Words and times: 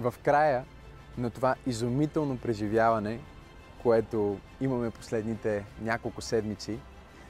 в 0.00 0.14
края 0.22 0.64
на 1.18 1.30
това 1.30 1.54
изумително 1.66 2.38
преживяване, 2.38 3.20
което 3.82 4.38
имаме 4.60 4.90
последните 4.90 5.64
няколко 5.80 6.20
седмици, 6.20 6.78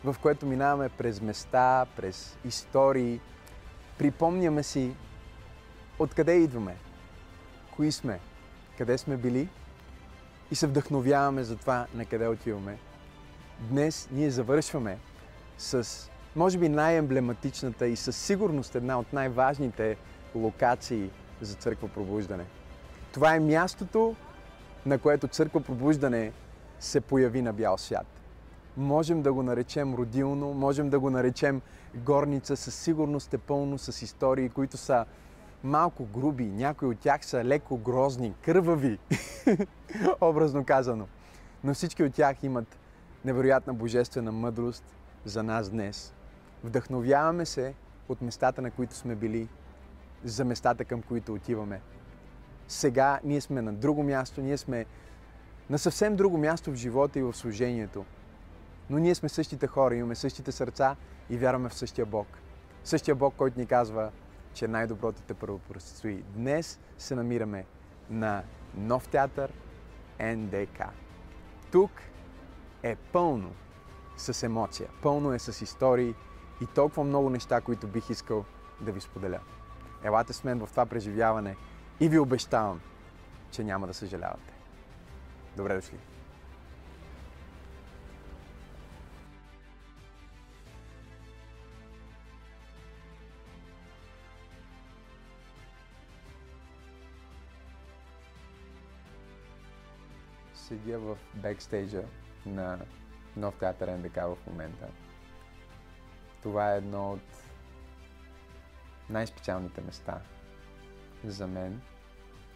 в 0.04 0.16
което 0.22 0.46
минаваме 0.46 0.88
през 0.88 1.20
места, 1.20 1.86
през 1.96 2.38
истории, 2.44 3.20
припомняме 3.98 4.62
си 4.62 4.94
откъде 5.98 6.32
идваме, 6.32 6.76
кои 7.76 7.92
сме, 7.92 8.20
къде 8.78 8.98
сме 8.98 9.16
били 9.16 9.48
и 10.50 10.54
се 10.54 10.66
вдъхновяваме 10.66 11.44
за 11.44 11.56
това 11.56 11.86
на 11.94 12.04
къде 12.04 12.28
отиваме. 12.28 12.78
Днес 13.60 14.08
ние 14.12 14.30
завършваме 14.30 14.98
с, 15.58 15.88
може 16.36 16.58
би, 16.58 16.68
най-емблематичната 16.68 17.86
и 17.86 17.96
със 17.96 18.16
сигурност 18.16 18.74
една 18.74 18.98
от 18.98 19.12
най-важните 19.12 19.96
локации 20.34 21.10
за 21.40 21.54
църква 21.54 21.88
пробуждане. 21.88 22.44
Това 23.12 23.34
е 23.34 23.40
мястото, 23.40 24.14
на 24.86 24.98
което 24.98 25.28
църква 25.28 25.60
пробуждане 25.60 26.32
се 26.80 27.00
появи 27.00 27.42
на 27.42 27.52
бял 27.52 27.78
свят. 27.78 28.06
Можем 28.76 29.22
да 29.22 29.32
го 29.32 29.42
наречем 29.42 29.94
родилно, 29.94 30.54
можем 30.54 30.90
да 30.90 31.00
го 31.00 31.10
наречем 31.10 31.60
горница, 31.94 32.56
със 32.56 32.74
сигурност 32.74 33.34
е 33.34 33.38
пълно 33.38 33.78
с 33.78 34.02
истории, 34.02 34.48
които 34.48 34.76
са 34.76 35.04
малко 35.64 36.04
груби, 36.04 36.46
някои 36.46 36.88
от 36.88 36.98
тях 36.98 37.26
са 37.26 37.44
леко 37.44 37.76
грозни, 37.76 38.34
кървави, 38.42 38.98
образно 40.20 40.64
казано. 40.64 41.06
Но 41.64 41.74
всички 41.74 42.02
от 42.02 42.14
тях 42.14 42.42
имат 42.42 42.78
невероятна 43.24 43.74
божествена 43.74 44.32
мъдрост 44.32 44.84
за 45.24 45.42
нас 45.42 45.70
днес. 45.70 46.14
Вдъхновяваме 46.64 47.46
се 47.46 47.74
от 48.08 48.22
местата, 48.22 48.62
на 48.62 48.70
които 48.70 48.94
сме 48.94 49.14
били, 49.14 49.48
за 50.24 50.44
местата, 50.44 50.84
към 50.84 51.02
които 51.02 51.34
отиваме. 51.34 51.80
Сега 52.70 53.20
ние 53.24 53.40
сме 53.40 53.62
на 53.62 53.72
друго 53.72 54.02
място, 54.02 54.40
ние 54.40 54.56
сме 54.56 54.86
на 55.70 55.78
съвсем 55.78 56.16
друго 56.16 56.38
място 56.38 56.70
в 56.70 56.74
живота 56.74 57.18
и 57.18 57.22
в 57.22 57.34
служението. 57.34 58.04
Но 58.90 58.98
ние 58.98 59.14
сме 59.14 59.28
същите 59.28 59.66
хора, 59.66 59.94
имаме 59.94 60.14
същите 60.14 60.52
сърца 60.52 60.96
и 61.30 61.36
вярваме 61.36 61.68
в 61.68 61.74
същия 61.74 62.06
Бог. 62.06 62.26
Същия 62.84 63.14
Бог, 63.14 63.34
който 63.36 63.60
ни 63.60 63.66
казва, 63.66 64.10
че 64.54 64.68
най-доброто 64.68 65.22
те 65.22 65.34
първо 65.34 65.58
предстои. 65.58 66.22
Днес 66.34 66.80
се 66.98 67.14
намираме 67.14 67.64
на 68.10 68.42
нов 68.74 69.08
театър 69.08 69.52
НДК. 70.20 70.82
Тук 71.72 71.90
е 72.82 72.96
пълно 72.96 73.52
с 74.16 74.42
емоция, 74.42 74.88
пълно 75.02 75.32
е 75.32 75.38
с 75.38 75.64
истории 75.64 76.14
и 76.62 76.66
толкова 76.74 77.04
много 77.04 77.30
неща, 77.30 77.60
които 77.60 77.86
бих 77.86 78.10
искал 78.10 78.44
да 78.80 78.92
ви 78.92 79.00
споделя. 79.00 79.40
Елате 80.04 80.32
с 80.32 80.44
мен 80.44 80.58
в 80.58 80.70
това 80.70 80.86
преживяване 80.86 81.56
и 82.00 82.08
ви 82.08 82.18
обещавам, 82.18 82.80
че 83.50 83.64
няма 83.64 83.86
да 83.86 83.94
съжалявате. 83.94 84.52
Добре 85.56 85.74
дошли! 85.74 85.98
седя 100.54 100.98
в 100.98 101.16
бекстейджа 101.34 102.02
на 102.46 102.78
нов 103.36 103.56
театър 103.56 103.88
НДК 103.88 104.16
в 104.16 104.36
момента. 104.46 104.88
Това 106.42 106.74
е 106.74 106.76
едно 106.76 107.12
от 107.12 107.42
най-специалните 109.08 109.80
места 109.80 110.20
за 111.24 111.46
мен, 111.46 111.80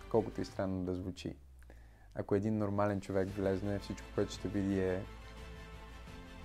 колкото 0.08 0.40
и 0.40 0.44
странно 0.44 0.84
да 0.84 0.94
звучи. 0.94 1.36
Ако 2.14 2.34
един 2.34 2.58
нормален 2.58 3.00
човек 3.00 3.28
влезне, 3.28 3.78
всичко, 3.78 4.06
което 4.14 4.32
ще 4.32 4.48
види 4.48 4.80
е 4.80 5.02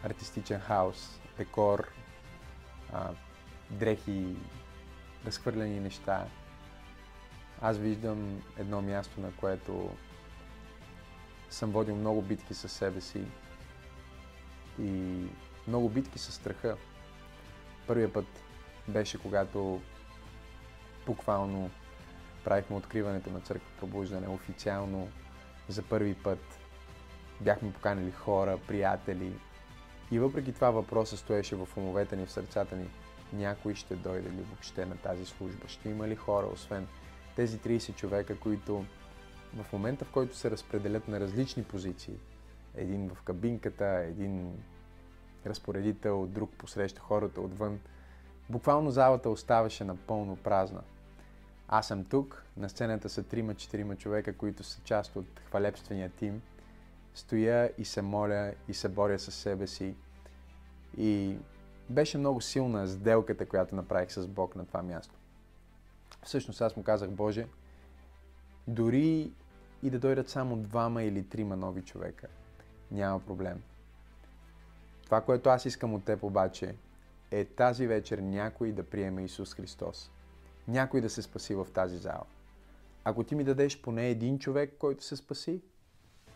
артистичен 0.04 0.60
хаос, 0.60 1.22
декор, 1.38 1.92
а, 2.94 3.12
дрехи, 3.72 4.36
разхвърляни 5.26 5.80
неща. 5.80 6.28
Аз 7.62 7.78
виждам 7.78 8.42
едно 8.58 8.82
място, 8.82 9.22
на 9.22 9.32
което 9.36 9.90
съм 11.50 11.72
водил 11.72 11.96
много 11.96 12.22
битки 12.22 12.54
със 12.54 12.72
себе 12.72 13.02
си 13.02 13.26
и 14.80 15.26
много 15.68 15.90
битки 15.90 16.20
със 16.20 16.36
страха. 16.36 16.78
Първият 17.88 18.14
път 18.14 18.26
беше 18.88 19.22
когато 19.22 19.82
буквално 21.06 21.70
правихме 22.44 22.76
откриването 22.76 23.30
на 23.30 23.40
църква 23.40 23.68
пробуждане 23.80 24.28
официално 24.28 25.08
за 25.68 25.84
първи 25.84 26.14
път. 26.14 26.40
Бяхме 27.42 27.74
поканили 27.74 28.12
хора, 28.12 28.58
приятели. 28.68 29.34
И 30.12 30.20
въпреки 30.20 30.54
това 30.54 30.70
въпроса 30.72 31.18
стоеше 31.18 31.56
в 31.56 31.68
умовете 31.78 32.16
ни, 32.16 32.26
в 32.26 32.32
сърцата 32.32 32.76
ни. 32.76 32.90
Някой 33.34 33.76
ще 33.76 33.96
дойде 33.96 34.30
ли 34.30 34.42
въобще 34.42 34.86
на 34.86 34.98
тази 34.98 35.26
служба? 35.26 35.68
Ще 35.68 35.90
има 35.90 36.08
ли 36.08 36.16
хора, 36.16 36.48
освен 36.54 36.88
тези 37.36 37.60
30 37.60 37.96
човека, 37.96 38.40
които 38.40 38.86
в 39.56 39.74
момента, 39.74 40.06
в 40.06 40.12
който 40.12 40.36
се 40.36 40.52
разпределят 40.52 41.08
на 41.08 41.20
различни 41.20 41.64
позиции, 41.64 42.16
един 42.76 43.10
в 43.10 43.22
кабинката, 43.22 43.86
един 43.86 44.54
разпоредител, 45.46 46.26
друг 46.26 46.50
посреща 46.58 47.02
хората 47.02 47.42
отвън, 47.42 47.80
буквално 48.50 48.92
залата 48.92 49.30
оставаше 49.30 49.84
напълно 49.84 50.36
празна. 50.36 50.82
Аз 51.72 51.88
съм 51.88 52.06
тук, 52.06 52.44
на 52.58 52.70
сцената 52.70 53.10
са 53.10 53.24
трима-четирима 53.24 53.96
човека, 53.96 54.38
които 54.38 54.64
са 54.64 54.82
част 54.84 55.16
от 55.16 55.26
хвалебствения 55.48 56.10
тим. 56.10 56.42
Стоя 57.14 57.74
и 57.78 57.86
се 57.86 58.02
моля 58.02 58.54
и 58.68 58.74
се 58.74 58.90
боря 58.90 59.20
със 59.20 59.36
себе 59.36 59.68
си. 59.68 59.96
И 60.98 61.38
беше 61.90 62.18
много 62.18 62.42
силна 62.42 62.88
сделката, 62.88 63.46
която 63.46 63.76
направих 63.76 64.12
с 64.12 64.28
Бог 64.28 64.56
на 64.56 64.66
това 64.66 64.84
място. 64.84 65.14
Всъщност 66.24 66.62
аз 66.62 66.76
му 66.76 66.84
казах, 66.84 67.10
Боже, 67.10 67.48
дори 68.68 69.32
и 69.84 69.90
да 69.90 70.00
дойдат 70.00 70.30
само 70.30 70.58
двама 70.58 71.04
или 71.04 71.30
трима 71.30 71.56
нови 71.56 71.82
човека. 71.82 72.28
Няма 72.92 73.20
проблем. 73.20 73.62
Това, 75.06 75.22
което 75.22 75.50
аз 75.50 75.66
искам 75.66 75.94
от 75.94 76.06
теб 76.06 76.24
обаче, 76.24 76.76
е 77.32 77.46
тази 77.46 77.88
вечер 77.88 78.18
някой 78.18 78.72
да 78.72 78.84
приеме 78.84 79.24
Исус 79.24 79.54
Христос. 79.54 80.12
Някой 80.70 81.02
да 81.02 81.10
се 81.10 81.22
спаси 81.22 81.56
в 81.56 81.68
тази 81.74 81.98
зала. 81.98 82.26
Ако 83.04 83.24
ти 83.24 83.36
ми 83.36 83.44
дадеш 83.44 83.82
поне 83.82 84.10
един 84.10 84.40
човек, 84.40 84.74
който 84.80 85.04
се 85.04 85.16
спаси, 85.16 85.62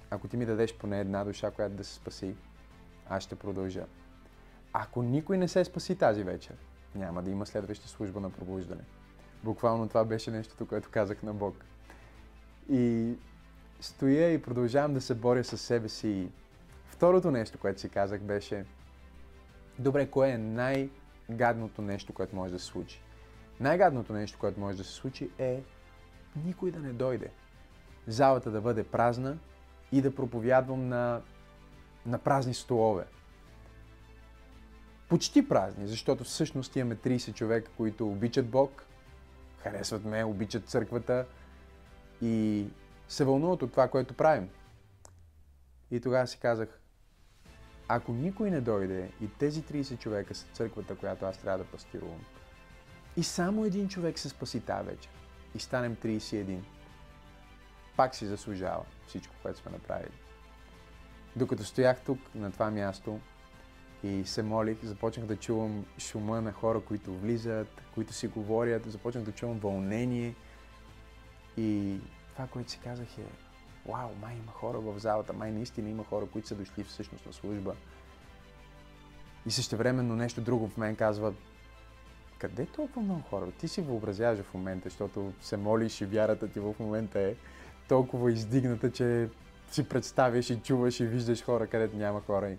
ако 0.10 0.28
ти 0.28 0.38
ми 0.38 0.46
дадеш 0.46 0.78
поне 0.78 1.00
една 1.00 1.24
душа, 1.24 1.52
която 1.52 1.76
да 1.76 1.84
се 1.84 1.94
спаси, 1.94 2.36
аз 3.10 3.24
ще 3.24 3.36
продължа. 3.36 3.86
Ако 4.74 5.04
никой 5.04 5.38
не 5.38 5.48
се 5.48 5.66
спаси 5.66 5.96
тази 5.96 6.24
вечер, 6.24 6.56
няма 6.96 7.24
да 7.24 7.32
има 7.32 7.46
следваща 7.46 7.88
служба 7.88 8.20
на 8.20 8.30
пробуждане. 8.30 8.82
Буквално 9.44 9.88
това 9.88 10.06
беше 10.06 10.32
нещото, 10.32 10.68
което 10.68 10.90
казах 10.92 11.24
на 11.24 11.34
Бог. 11.34 11.56
И 12.70 13.14
стоя 13.80 14.34
и 14.34 14.42
продължавам 14.42 14.94
да 14.94 15.02
се 15.02 15.16
боря 15.16 15.44
с 15.44 15.58
себе 15.58 15.90
си. 15.90 16.30
Второто 16.88 17.32
нещо, 17.32 17.60
което 17.60 17.82
си 17.82 17.90
казах 17.90 18.22
беше, 18.22 18.66
добре, 19.80 20.08
кое 20.08 20.30
е 20.30 20.38
най-гадното 20.38 21.82
нещо, 21.82 22.14
което 22.14 22.36
може 22.36 22.54
да 22.54 22.60
се 22.60 22.66
случи? 22.66 23.02
Най-гадното 23.64 24.14
нещо, 24.14 24.40
което 24.40 24.60
може 24.60 24.78
да 24.78 24.84
се 24.84 24.92
случи 24.92 25.30
е 25.38 25.64
никой 26.46 26.72
да 26.72 26.80
не 26.80 26.94
дойде. 26.94 27.32
Залата 28.08 28.52
да 28.52 28.62
бъде 28.62 28.84
празна 28.84 29.38
и 29.92 30.02
да 30.02 30.16
проповядвам 30.16 30.88
на, 30.88 31.22
на 32.06 32.18
празни 32.18 32.54
столове. 32.54 33.06
Почти 35.10 35.48
празни, 35.48 35.88
защото 35.88 36.24
всъщност 36.24 36.76
имаме 36.76 36.96
30 36.96 37.34
човека, 37.34 37.72
които 37.78 38.08
обичат 38.08 38.50
Бог, 38.50 38.86
харесват 39.58 40.06
ме, 40.06 40.24
обичат 40.24 40.70
църквата 40.70 41.26
и 42.22 42.66
се 43.08 43.26
вълнуват 43.26 43.62
от 43.62 43.72
това, 43.72 43.88
което 43.88 44.14
правим. 44.14 44.50
И 45.92 46.02
тогава 46.02 46.28
си 46.28 46.40
казах, 46.40 46.80
ако 47.88 48.12
никой 48.12 48.52
не 48.52 48.62
дойде 48.62 49.12
и 49.22 49.28
тези 49.28 49.64
30 49.64 50.00
човека 50.00 50.36
са 50.36 50.48
църквата, 50.54 50.96
която 50.96 51.26
аз 51.26 51.38
трябва 51.38 51.58
да 51.58 51.72
пастирувам, 51.72 52.26
и 53.18 53.24
само 53.24 53.66
един 53.66 53.88
човек 53.88 54.20
се 54.20 54.30
спаси 54.30 54.60
тази 54.60 54.88
вечер, 54.88 55.12
и 55.56 55.60
станем 55.60 55.96
31, 55.96 56.60
пак 57.96 58.16
си 58.16 58.26
заслужава 58.26 58.86
всичко, 59.08 59.36
което 59.42 59.60
сме 59.60 59.72
направили. 59.72 60.14
Докато 61.36 61.64
стоях 61.64 62.02
тук, 62.02 62.20
на 62.36 62.52
това 62.52 62.72
място, 62.72 63.20
и 64.04 64.24
се 64.26 64.44
молих, 64.44 64.78
започнах 64.84 65.26
да 65.26 65.36
чувам 65.36 65.86
шума 66.00 66.42
на 66.42 66.52
хора, 66.52 66.82
които 66.82 67.14
влизат, 67.14 67.82
които 67.94 68.14
си 68.14 68.28
говорят, 68.28 68.92
започнах 68.92 69.24
да 69.24 69.32
чувам 69.32 69.60
вълнение 69.60 70.36
и 71.58 72.00
това, 72.34 72.48
което 72.48 72.72
си 72.72 72.80
казах 72.84 73.18
е, 73.18 73.22
вау, 73.86 74.10
май 74.22 74.36
има 74.36 74.52
хора 74.52 74.80
в 74.80 75.00
залата, 75.00 75.34
май 75.34 75.52
наистина 75.52 75.90
има 75.90 76.04
хора, 76.04 76.26
които 76.26 76.48
са 76.48 76.56
дошли 76.56 76.84
всъщност 76.84 77.26
на 77.26 77.34
служба. 77.34 77.76
И 79.46 79.52
също 79.52 79.78
времено 79.78 80.16
нещо 80.16 80.42
друго 80.42 80.68
в 80.70 80.78
мен 80.78 80.96
казва, 80.96 81.34
къде 82.44 82.66
толкова 82.66 83.02
много 83.02 83.22
хора? 83.22 83.52
Ти 83.52 83.68
си 83.68 83.82
въобразяваш 83.82 84.40
в 84.40 84.54
момента, 84.54 84.90
защото 84.90 85.34
се 85.42 85.58
молиш 85.58 86.02
и 86.02 86.06
вярата 86.06 86.48
ти 86.48 86.60
в 86.60 86.76
момента 86.80 87.20
е 87.20 87.36
толкова 87.88 88.32
издигната, 88.32 88.92
че 88.92 89.30
си 89.72 89.90
представяш 89.90 90.50
и 90.50 90.62
чуваш 90.62 91.00
и 91.00 91.06
виждаш 91.06 91.44
хора, 91.44 91.68
където 91.68 91.98
няма 91.98 92.22
хора. 92.22 92.50
И 92.50 92.58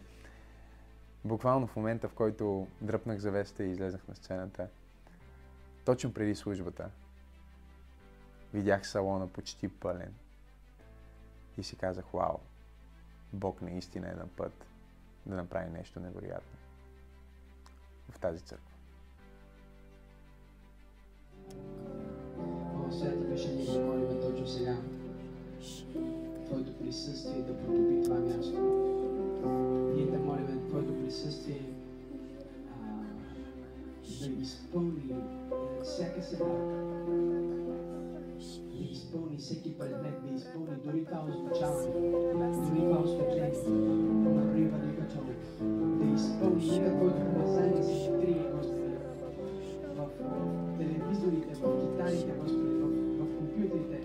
буквално 1.24 1.66
в 1.66 1.76
момента, 1.76 2.08
в 2.08 2.12
който 2.12 2.68
дръпнах 2.80 3.18
завеста 3.18 3.64
и 3.64 3.70
излезнах 3.70 4.08
на 4.08 4.14
сцената, 4.14 4.68
точно 5.84 6.12
преди 6.12 6.34
службата, 6.34 6.90
видях 8.54 8.88
салона 8.88 9.26
почти 9.26 9.68
пълен. 9.68 10.14
И 11.58 11.62
си 11.62 11.76
казах, 11.76 12.04
вау, 12.14 12.38
Бог 13.32 13.62
наистина 13.62 14.08
е 14.08 14.14
на 14.14 14.26
път 14.26 14.66
да 15.26 15.34
направи 15.34 15.70
нещо 15.70 16.00
невероятно 16.00 16.58
в 18.10 18.18
тази 18.18 18.40
църква. 18.40 18.73
О, 22.38 22.92
святи 22.92 23.24
беше 23.24 23.48
ни 23.48 23.64
да 23.64 23.80
молим 23.80 24.20
точно 24.22 24.46
сега. 24.46 24.76
Твоето 26.46 26.72
присъствие 26.82 27.42
да 27.42 27.54
потопи 27.58 28.02
това 28.04 28.18
място. 28.18 28.60
Ние 29.94 30.06
да 30.06 30.18
молим 30.18 30.68
Твоето 30.68 30.94
присъствие 30.94 31.60
а, 32.70 32.84
да 34.20 34.42
изпълни 34.42 35.14
всяка 35.82 36.22
сега. 36.22 36.44
Да 38.74 38.90
изпълни 38.90 39.36
всеки 39.38 39.78
предмет, 39.78 40.22
да 40.26 40.34
изпълни 40.34 40.76
дори 40.84 41.04
това 41.04 41.24
озвучаване, 41.28 42.10
дори 42.68 42.80
това 42.80 43.00
осветление. 43.04 43.62
На 43.68 44.54
рива 44.54 44.78
качало. 44.98 45.26
Да 45.98 46.14
изпълни 46.14 46.96
Твоето 46.96 47.20
помазание 47.32 47.82
се 47.82 48.10
трие, 48.20 48.50
Господи 48.56 48.83
в 50.74 50.78
телевизорите, 50.78 51.54
в 51.54 51.80
китарите, 51.80 52.32
Господи, 52.40 52.74
в, 52.74 52.88
в 53.18 53.38
компютрите, 53.38 54.00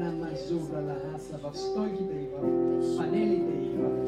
Рама, 0.00 0.28
Зубра, 0.48 0.80
Лахаса, 0.80 1.38
в 1.42 1.58
стойките 1.58 2.14
и 2.14 2.26
в 2.26 2.96
панелите 2.96 3.52
и 3.52 3.76
в 3.78 4.06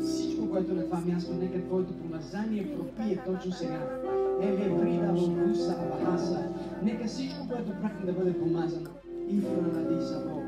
всичко, 0.00 0.50
което 0.50 0.74
на 0.74 0.84
това 0.84 1.00
място, 1.06 1.34
нека 1.34 1.64
Твоето 1.66 1.92
помазание 1.92 2.76
пропие 2.76 3.18
точно 3.26 3.52
сега. 3.52 4.00
Еле 4.42 4.68
Брида, 4.68 5.12
Локуса, 5.12 5.76
Лахаса, 5.90 6.48
нека 6.82 7.06
всичко, 7.06 7.48
което 7.48 7.70
правим 7.70 8.06
да 8.06 8.12
бъде 8.12 8.38
помазано. 8.38 8.90
И 9.28 9.40
Франадиса, 9.40 10.24
Бог, 10.28 10.44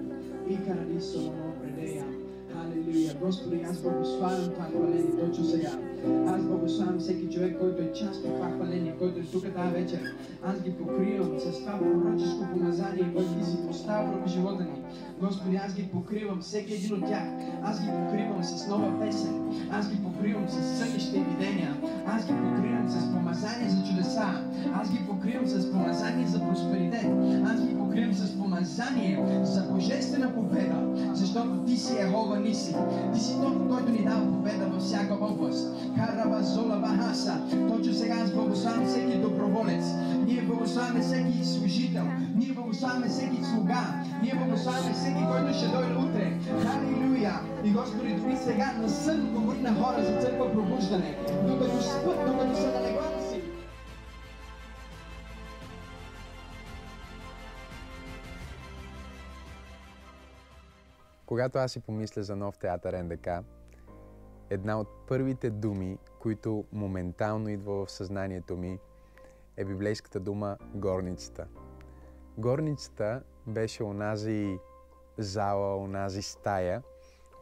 и 0.48 0.56
Карадиса, 0.56 1.18
Моно, 1.18 1.54
Предея. 1.62 2.04
Халилуя. 2.52 3.14
Господи, 3.20 3.64
аз 3.70 3.82
благославям 3.82 4.50
това 4.50 4.64
хваление 4.64 5.16
точно 5.20 5.44
сега. 5.44 5.89
Аз 6.26 6.42
благославям 6.42 6.98
всеки 6.98 7.34
човек, 7.34 7.58
който 7.60 7.82
е 7.82 7.92
част 7.92 8.24
от 8.24 8.34
това 8.34 8.50
хваление, 8.50 8.94
който 8.98 9.18
е 9.18 9.22
тук 9.22 9.54
тази 9.54 9.72
вечер. 9.72 10.14
Аз 10.42 10.62
ги 10.62 10.70
покривам 10.70 11.38
с 11.38 11.58
това 11.58 11.78
пророческо 11.78 12.46
помазание, 12.52 13.12
което 13.14 13.34
ти 13.34 13.44
си 13.44 13.56
поставил 13.66 14.12
върху 14.12 14.28
живота 14.28 14.64
ни. 14.64 14.82
Господи, 15.20 15.56
аз 15.56 15.74
ги 15.74 15.88
покривам, 15.92 16.40
всеки 16.40 16.74
един 16.74 16.94
от 16.94 17.08
тях. 17.08 17.24
Аз 17.62 17.80
ги 17.80 17.86
покривам 17.86 18.44
с 18.44 18.68
нова 18.68 19.00
песен. 19.00 19.34
Аз 19.70 19.90
ги 19.90 19.96
покривам 19.96 20.09
с 20.48 20.78
сънища 20.78 21.16
и 21.16 21.20
видения. 21.20 21.76
Аз 22.06 22.26
ги 22.26 22.32
покривам 22.32 22.88
с 22.88 23.12
помазание 23.12 23.68
за 23.68 23.88
чудеса. 23.88 24.26
Аз 24.74 24.92
ги 24.92 24.98
покривам 24.98 25.46
с 25.46 25.72
помазание 25.72 26.26
за 26.26 26.40
просперитет. 26.40 27.06
Аз 27.46 27.66
ги 27.66 27.78
покривам 27.78 28.12
с 28.12 28.38
помазание 28.38 29.18
за 29.42 29.62
божествена 29.62 30.34
победа. 30.34 30.88
Защото 31.12 31.64
ти 31.66 31.76
си 31.76 31.92
Ехова 31.98 32.38
Ниси. 32.38 32.74
Ти 33.14 33.20
си 33.20 33.34
този, 33.42 33.68
който 33.68 33.92
ни 33.92 34.04
дава 34.04 34.32
победа 34.32 34.66
във 34.66 34.82
всяка 34.82 35.14
област. 35.14 35.68
Карава 35.96 36.42
Зола 36.42 36.76
Бахаса. 36.76 37.40
Точно 37.68 37.94
сега 37.94 38.14
аз 38.24 38.32
благославям 38.32 38.86
всеки 38.86 39.18
доброволец. 39.18 39.84
Ние 40.26 40.42
благославяме 40.42 41.00
всеки 41.00 41.44
служител. 41.44 42.04
Ние 42.34 42.52
благославяме 42.52 43.08
всеки 43.08 43.44
слуга. 43.44 44.04
Ние 44.22 44.34
благославяме 44.34 44.92
всеки, 44.94 45.26
който 45.30 45.54
ще 45.54 45.68
дойде 45.68 45.94
утре. 45.94 46.38
Халилуя! 46.62 47.40
И 47.64 47.72
Господи, 47.72 48.14
дори 48.14 48.36
сега 48.36 48.72
на 48.72 48.88
сън 48.88 49.32
говори 49.34 49.60
на 49.60 49.74
хора 49.74 50.04
за 50.04 50.20
църква 50.20 50.52
пробуждане. 50.52 51.18
Докато 51.46 51.82
спът, 51.82 52.16
докато 52.26 52.56
са 52.56 52.66
на 52.66 52.80
леглата 52.82 53.28
си. 53.30 53.42
Когато 61.26 61.58
аз 61.58 61.72
си 61.72 61.80
помисля 61.80 62.22
за 62.22 62.36
нов 62.36 62.58
театър 62.58 63.02
НДК, 63.02 63.28
една 64.50 64.80
от 64.80 64.88
първите 65.08 65.50
думи, 65.50 65.98
които 66.20 66.64
моментално 66.72 67.48
идва 67.48 67.86
в 67.86 67.90
съзнанието 67.90 68.56
ми, 68.56 68.78
е 69.56 69.64
библейската 69.64 70.20
дума 70.20 70.56
горницата. 70.74 71.46
Горницата 72.40 73.22
беше 73.46 73.84
онази 73.84 74.58
зала, 75.18 75.76
онази 75.76 76.22
стая. 76.22 76.82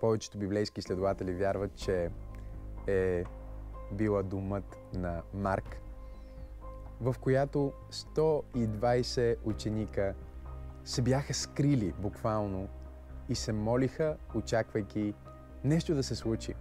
Повечето 0.01 0.39
библейски 0.39 0.81
изследователи 0.81 1.35
вярват, 1.35 1.75
че 1.75 2.11
е 2.87 3.25
била 3.93 4.23
думът 4.23 4.79
на 4.95 5.23
Марк, 5.35 5.81
в 7.01 7.15
която 7.21 7.73
120 7.93 9.37
ученика 9.45 10.15
се 10.85 11.03
бяха 11.03 11.35
скрили 11.35 11.95
буквално 11.99 12.69
и 13.29 13.35
се 13.35 13.53
молиха, 13.53 14.17
очаквайки 14.35 15.15
нещо 15.65 15.95
да 15.95 16.03
се 16.03 16.15
случи. 16.15 16.55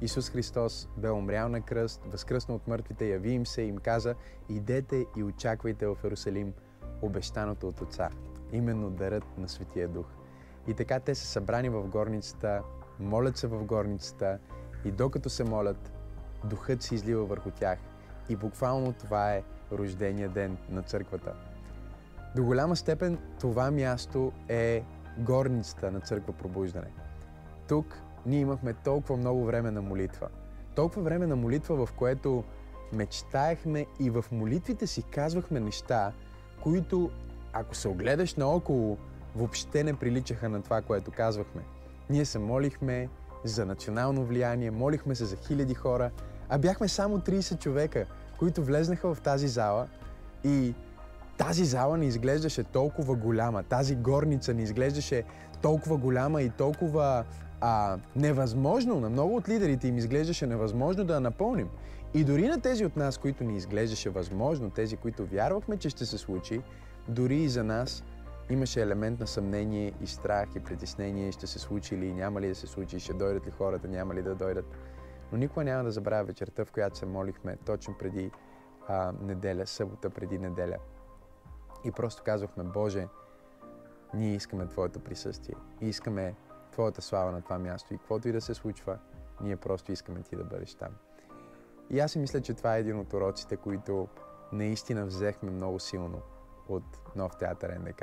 Исус 0.00 0.30
Христос 0.30 0.88
бе 0.96 1.10
умрял 1.10 1.48
на 1.48 1.60
кръст, 1.60 2.00
възкръсна 2.06 2.54
от 2.54 2.68
мъртвите, 2.68 3.08
яви 3.08 3.30
им 3.30 3.46
се 3.46 3.62
и 3.62 3.68
им 3.68 3.78
каза, 3.78 4.14
идете 4.48 5.06
и 5.16 5.22
очаквайте 5.22 5.86
в 5.86 5.96
Иерусалим 6.04 6.54
обещаното 7.02 7.68
от 7.68 7.80
Отца, 7.80 8.08
именно 8.52 8.90
дарът 8.90 9.38
на 9.38 9.48
Светия 9.48 9.88
Дух. 9.88 10.06
И 10.66 10.74
така 10.74 11.00
те 11.00 11.14
са 11.14 11.26
събрани 11.26 11.68
в 11.68 11.82
горницата, 11.82 12.62
молят 12.98 13.36
се 13.36 13.46
в 13.46 13.64
горницата 13.64 14.38
и 14.84 14.90
докато 14.90 15.30
се 15.30 15.44
молят, 15.44 15.92
Духът 16.44 16.82
се 16.82 16.94
излива 16.94 17.24
върху 17.24 17.50
тях. 17.50 17.78
И 18.28 18.36
буквално 18.36 18.92
това 18.92 19.32
е 19.34 19.42
рождения 19.72 20.28
ден 20.28 20.56
на 20.68 20.82
църквата. 20.82 21.34
До 22.36 22.44
голяма 22.44 22.76
степен 22.76 23.18
това 23.40 23.70
място 23.70 24.32
е 24.48 24.84
горницата 25.18 25.90
на 25.90 26.00
църква 26.00 26.32
Пробуждане. 26.32 26.90
Тук 27.68 28.02
ние 28.26 28.40
имахме 28.40 28.72
толкова 28.72 29.16
много 29.16 29.44
време 29.44 29.70
на 29.70 29.82
молитва. 29.82 30.28
Толкова 30.74 31.02
време 31.02 31.26
на 31.26 31.36
молитва, 31.36 31.86
в 31.86 31.92
което 31.92 32.44
мечтаехме 32.92 33.86
и 34.00 34.10
в 34.10 34.24
молитвите 34.32 34.86
си 34.86 35.02
казвахме 35.02 35.60
неща, 35.60 36.12
които, 36.62 37.10
ако 37.52 37.74
се 37.74 37.88
огледаш 37.88 38.34
наоколо, 38.34 38.98
въобще 39.36 39.84
не 39.84 39.94
приличаха 39.94 40.48
на 40.48 40.62
това, 40.62 40.82
което 40.82 41.10
казвахме. 41.10 41.62
Ние 42.10 42.24
се 42.24 42.38
молихме 42.38 43.08
за 43.44 43.66
национално 43.66 44.24
влияние, 44.24 44.70
молихме 44.70 45.14
се 45.14 45.24
за 45.24 45.36
хиляди 45.36 45.74
хора, 45.74 46.10
а 46.48 46.58
бяхме 46.58 46.88
само 46.88 47.18
30 47.18 47.58
човека, 47.58 48.06
които 48.38 48.64
влезнаха 48.64 49.14
в 49.14 49.20
тази 49.20 49.48
зала 49.48 49.88
и 50.44 50.74
тази 51.38 51.64
зала 51.64 51.98
не 51.98 52.06
изглеждаше 52.06 52.64
толкова 52.64 53.14
голяма, 53.14 53.62
тази 53.62 53.94
горница 53.94 54.54
не 54.54 54.62
изглеждаше 54.62 55.24
толкова 55.62 55.96
голяма 55.96 56.42
и 56.42 56.50
толкова 56.50 57.24
а, 57.60 57.98
невъзможно, 58.16 59.00
на 59.00 59.10
много 59.10 59.36
от 59.36 59.48
лидерите 59.48 59.88
им 59.88 59.98
изглеждаше 59.98 60.46
невъзможно 60.46 61.04
да 61.04 61.14
я 61.14 61.20
напълним. 61.20 61.68
И 62.14 62.24
дори 62.24 62.48
на 62.48 62.60
тези 62.60 62.84
от 62.84 62.96
нас, 62.96 63.18
които 63.18 63.44
ни 63.44 63.56
изглеждаше 63.56 64.10
възможно, 64.10 64.70
тези, 64.70 64.96
които 64.96 65.26
вярвахме, 65.26 65.76
че 65.76 65.90
ще 65.90 66.06
се 66.06 66.18
случи, 66.18 66.62
дори 67.08 67.36
и 67.36 67.48
за 67.48 67.64
нас 67.64 68.04
имаше 68.50 68.82
елемент 68.82 69.20
на 69.20 69.26
съмнение 69.26 69.92
и 70.00 70.06
страх 70.06 70.48
и 70.56 70.60
притеснение, 70.60 71.32
ще 71.32 71.46
се 71.46 71.58
случи 71.58 71.96
ли, 71.96 72.12
няма 72.12 72.40
ли 72.40 72.48
да 72.48 72.54
се 72.54 72.66
случи, 72.66 73.00
ще 73.00 73.12
дойдат 73.12 73.46
ли 73.46 73.50
хората, 73.50 73.88
няма 73.88 74.14
ли 74.14 74.22
да 74.22 74.34
дойдат. 74.34 74.64
Но 75.32 75.38
никога 75.38 75.64
няма 75.64 75.84
да 75.84 75.90
забравя 75.90 76.24
вечерта, 76.24 76.64
в 76.64 76.72
която 76.72 76.98
се 76.98 77.06
молихме 77.06 77.56
точно 77.56 77.94
преди 77.98 78.30
а, 78.88 79.12
неделя, 79.22 79.66
събота 79.66 80.10
преди 80.10 80.38
неделя. 80.38 80.76
И 81.84 81.92
просто 81.92 82.22
казвахме, 82.22 82.64
Боже, 82.64 83.08
ние 84.14 84.34
искаме 84.34 84.66
Твоето 84.66 85.00
присъствие 85.00 85.54
и 85.80 85.88
искаме 85.88 86.34
Твоята 86.72 87.02
слава 87.02 87.32
на 87.32 87.42
това 87.42 87.58
място. 87.58 87.94
И 87.94 87.98
каквото 87.98 88.28
и 88.28 88.32
да 88.32 88.40
се 88.40 88.54
случва, 88.54 88.98
ние 89.40 89.56
просто 89.56 89.92
искаме 89.92 90.22
Ти 90.22 90.36
да 90.36 90.44
бъдеш 90.44 90.74
там. 90.74 90.90
И 91.90 92.00
аз 92.00 92.12
си 92.12 92.18
мисля, 92.18 92.40
че 92.40 92.54
това 92.54 92.76
е 92.76 92.80
един 92.80 92.98
от 92.98 93.12
уроците, 93.12 93.56
които 93.56 94.08
наистина 94.52 95.06
взехме 95.06 95.50
много 95.50 95.80
силно 95.80 96.20
от 96.68 96.84
Нов 97.16 97.36
театър 97.36 97.70
НДК. 97.70 98.02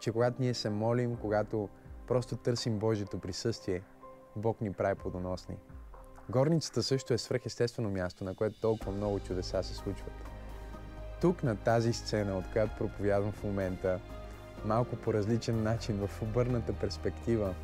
Че 0.00 0.12
когато 0.12 0.42
ние 0.42 0.54
се 0.54 0.70
молим, 0.70 1.16
когато 1.16 1.68
просто 2.06 2.36
търсим 2.36 2.78
Божието 2.78 3.18
присъствие, 3.18 3.82
Бог 4.36 4.60
ни 4.60 4.72
прави 4.72 4.94
плодоносни. 4.94 5.56
Горницата 6.30 6.82
също 6.82 7.14
е 7.14 7.18
свръхестествено 7.18 7.90
място, 7.90 8.24
на 8.24 8.34
което 8.34 8.60
толкова 8.60 8.92
много 8.92 9.20
чудеса 9.20 9.62
се 9.62 9.74
случват. 9.74 10.12
Тук 11.20 11.42
на 11.42 11.56
тази 11.56 11.92
сцена, 11.92 12.38
от 12.38 12.44
която 12.52 12.76
проповядвам 12.78 13.32
в 13.32 13.44
момента, 13.44 14.00
малко 14.64 14.96
по 14.96 15.14
различен 15.14 15.62
начин, 15.62 16.06
в 16.06 16.22
обърната 16.22 16.72
перспектива, 16.72 17.54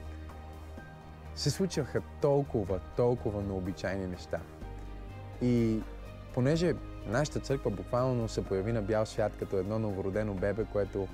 се 1.34 1.50
случваха 1.50 2.02
толкова, 2.20 2.80
толкова 2.96 3.42
необичайни 3.42 4.06
неща. 4.06 4.40
И 5.42 5.80
понеже 6.34 6.74
Нашата 7.06 7.40
църква 7.40 7.70
буквално 7.70 8.28
се 8.28 8.44
появи 8.44 8.72
на 8.72 8.82
бял 8.82 9.06
свят 9.06 9.32
като 9.38 9.56
едно 9.56 9.78
новородено 9.78 10.34
бебе, 10.34 10.64
което 10.72 11.08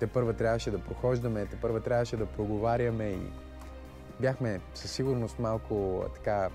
те 0.00 0.06
първа 0.06 0.32
трябваше 0.32 0.70
да 0.70 0.78
прохождаме, 0.78 1.46
те 1.46 1.56
първа 1.56 1.80
трябваше 1.80 2.16
да 2.16 2.26
проговаряме 2.26 3.08
и 3.08 3.22
бяхме 4.20 4.60
със 4.74 4.90
сигурност 4.90 5.38
малко 5.38 6.04
така 6.14 6.48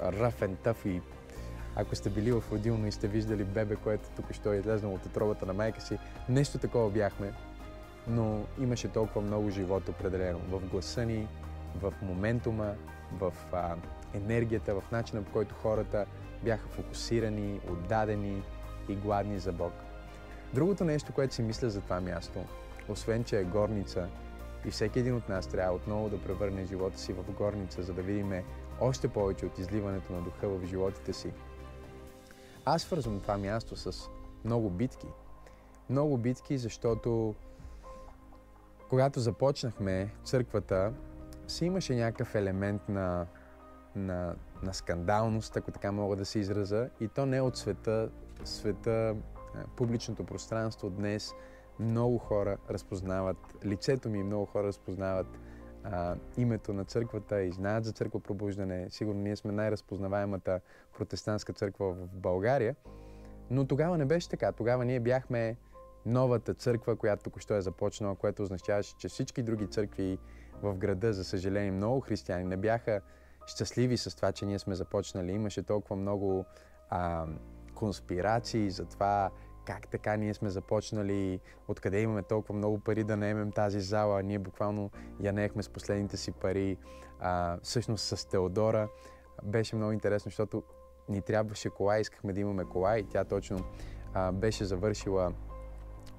rough 0.00 0.48
and 0.48 0.56
tough 0.56 0.86
и 0.88 1.00
ако 1.76 1.96
сте 1.96 2.10
били 2.10 2.32
в 2.32 2.44
родилно 2.52 2.86
и 2.86 2.92
сте 2.92 3.08
виждали 3.08 3.44
бебе, 3.44 3.76
което 3.76 4.10
тук 4.16 4.32
ще 4.32 4.50
е 4.50 4.58
излезнало 4.58 4.94
от 4.94 5.06
отробата 5.06 5.46
на 5.46 5.52
майка 5.52 5.80
си, 5.80 5.98
нещо 6.28 6.58
такова 6.58 6.90
бяхме, 6.90 7.32
но 8.06 8.44
имаше 8.60 8.88
толкова 8.88 9.20
много 9.20 9.50
живот 9.50 9.88
определено. 9.88 10.38
В 10.38 10.60
гласа 10.60 11.06
ни, 11.06 11.28
в 11.80 11.94
моментума, 12.02 12.74
в 13.12 13.32
а, 13.52 13.76
енергията, 14.14 14.80
в 14.80 14.90
начина 14.92 15.22
по 15.22 15.32
който 15.32 15.54
хората 15.54 16.06
бяха 16.42 16.68
фокусирани, 16.68 17.60
отдадени 17.70 18.42
и 18.88 18.96
гладни 18.96 19.38
за 19.38 19.52
Бог. 19.52 19.72
Другото 20.54 20.84
нещо, 20.84 21.12
което 21.12 21.34
си 21.34 21.42
мисля 21.42 21.70
за 21.70 21.80
това 21.80 22.00
място, 22.00 22.44
освен 22.88 23.24
че 23.24 23.38
е 23.38 23.44
горница 23.44 24.08
и 24.64 24.70
всеки 24.70 24.98
един 24.98 25.14
от 25.14 25.28
нас 25.28 25.46
трябва 25.46 25.76
отново 25.76 26.08
да 26.08 26.22
превърне 26.22 26.64
живота 26.64 26.98
си 26.98 27.12
в 27.12 27.32
горница, 27.32 27.82
за 27.82 27.92
да 27.92 28.02
видим 28.02 28.32
още 28.80 29.08
повече 29.08 29.46
от 29.46 29.58
изливането 29.58 30.12
на 30.12 30.20
духа 30.20 30.48
в 30.48 30.66
животите 30.66 31.12
си. 31.12 31.32
Аз 32.64 32.82
свързвам 32.82 33.20
това 33.20 33.38
място 33.38 33.76
с 33.76 34.08
много 34.44 34.70
битки. 34.70 35.06
Много 35.90 36.16
битки, 36.16 36.58
защото 36.58 37.34
когато 38.88 39.20
започнахме 39.20 40.10
църквата, 40.24 40.92
си 41.46 41.64
имаше 41.64 41.94
някакъв 41.94 42.34
елемент 42.34 42.88
на, 42.88 43.26
на, 43.98 44.34
на 44.62 44.74
скандалност, 44.74 45.56
ако 45.56 45.70
така 45.70 45.92
мога 45.92 46.16
да 46.16 46.24
се 46.24 46.38
израза, 46.38 46.90
и 47.00 47.08
то 47.08 47.26
не 47.26 47.40
от 47.40 47.56
света, 47.56 48.10
света, 48.44 49.16
публичното 49.76 50.24
пространство 50.24 50.90
днес 50.90 51.32
много 51.80 52.18
хора 52.18 52.56
разпознават 52.70 53.36
лицето 53.64 54.08
ми, 54.08 54.22
много 54.22 54.46
хора 54.46 54.66
разпознават 54.66 55.26
а, 55.84 56.16
името 56.36 56.72
на 56.72 56.84
църквата 56.84 57.42
и 57.42 57.52
знаят 57.52 57.84
за 57.84 57.92
църква 57.92 58.20
пробуждане. 58.20 58.90
Сигурно 58.90 59.20
ние 59.20 59.36
сме 59.36 59.52
най-разпознаваемата 59.52 60.60
протестантска 60.98 61.52
църква 61.52 61.92
в 61.92 62.08
България. 62.14 62.76
Но 63.50 63.66
тогава 63.66 63.98
не 63.98 64.04
беше 64.04 64.28
така. 64.28 64.52
Тогава 64.52 64.84
ние 64.84 65.00
бяхме 65.00 65.56
новата 66.06 66.54
църква, 66.54 66.96
която 66.96 67.22
току-що 67.22 67.54
е 67.54 67.60
започнала, 67.60 68.14
което 68.14 68.42
означаваше, 68.42 68.96
че 68.96 69.08
всички 69.08 69.42
други 69.42 69.66
църкви 69.66 70.18
в 70.62 70.74
града, 70.74 71.12
за 71.12 71.24
съжаление, 71.24 71.70
много 71.70 72.00
християни 72.00 72.44
не 72.44 72.56
бяха 72.56 73.00
щастливи 73.48 73.96
с 73.96 74.16
това, 74.16 74.32
че 74.32 74.46
ние 74.46 74.58
сме 74.58 74.74
започнали. 74.74 75.32
Имаше 75.32 75.62
толкова 75.62 75.96
много 75.96 76.44
а, 76.90 77.26
конспирации 77.74 78.70
за 78.70 78.84
това 78.84 79.30
как 79.64 79.88
така 79.88 80.16
ние 80.16 80.34
сме 80.34 80.50
започнали, 80.50 81.40
откъде 81.68 82.00
имаме 82.00 82.22
толкова 82.22 82.54
много 82.54 82.78
пари 82.78 83.04
да 83.04 83.16
наемем 83.16 83.52
тази 83.52 83.80
зала. 83.80 84.22
Ние 84.22 84.38
буквално 84.38 84.90
я 85.20 85.32
наехме 85.32 85.62
с 85.62 85.68
последните 85.68 86.16
си 86.16 86.32
пари. 86.32 86.76
А, 87.20 87.58
всъщност 87.62 88.04
с 88.04 88.28
Теодора 88.28 88.88
беше 89.42 89.76
много 89.76 89.92
интересно, 89.92 90.28
защото 90.28 90.62
ни 91.08 91.22
трябваше 91.22 91.70
кола, 91.70 91.98
искахме 91.98 92.32
да 92.32 92.40
имаме 92.40 92.64
кола 92.64 92.98
и 92.98 93.04
тя 93.04 93.24
точно 93.24 93.64
а, 94.14 94.32
беше 94.32 94.64
завършила 94.64 95.32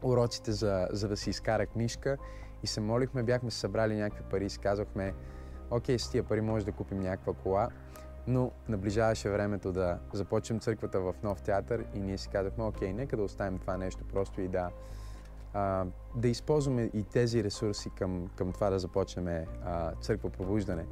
уроците 0.02 0.52
за, 0.52 0.88
за 0.92 1.08
да 1.08 1.18
си 1.18 1.30
изкара 1.30 1.66
книжка 1.66 2.18
и 2.64 2.68
се 2.68 2.82
молихме, 2.82 3.24
бяхме 3.24 3.52
събрали 3.52 3.96
някакви 3.96 4.24
пари 4.30 4.46
и 4.46 4.50
си 4.50 4.60
казахме, 4.60 5.14
окей, 5.72 6.00
с 6.00 6.10
тия 6.10 6.24
пари 6.24 6.42
може 6.42 6.66
да 6.66 6.72
купим 6.72 7.00
някаква 7.00 7.34
кола, 7.34 7.70
но 8.28 8.52
наближаваше 8.68 9.30
времето 9.30 9.72
да 9.72 10.00
започнем 10.14 10.60
църквата 10.60 11.00
в 11.00 11.16
нов 11.24 11.42
театър 11.42 11.86
и 11.94 12.00
ние 12.00 12.18
си 12.18 12.30
казахме, 12.30 12.64
окей, 12.64 12.94
нека 12.94 13.18
да 13.18 13.24
оставим 13.24 13.60
това 13.60 13.78
нещо 13.78 14.04
просто 14.14 14.42
и 14.42 14.48
да, 14.48 14.70
а, 15.54 15.86
да 16.16 16.28
използваме 16.28 16.90
и 16.94 17.04
тези 17.04 17.44
ресурси 17.44 17.90
към, 17.90 18.28
към 18.36 18.52
това 18.52 18.70
да 18.70 18.80
започнем 18.80 19.46
църква 20.02 20.30
пробуждане. 20.30 20.86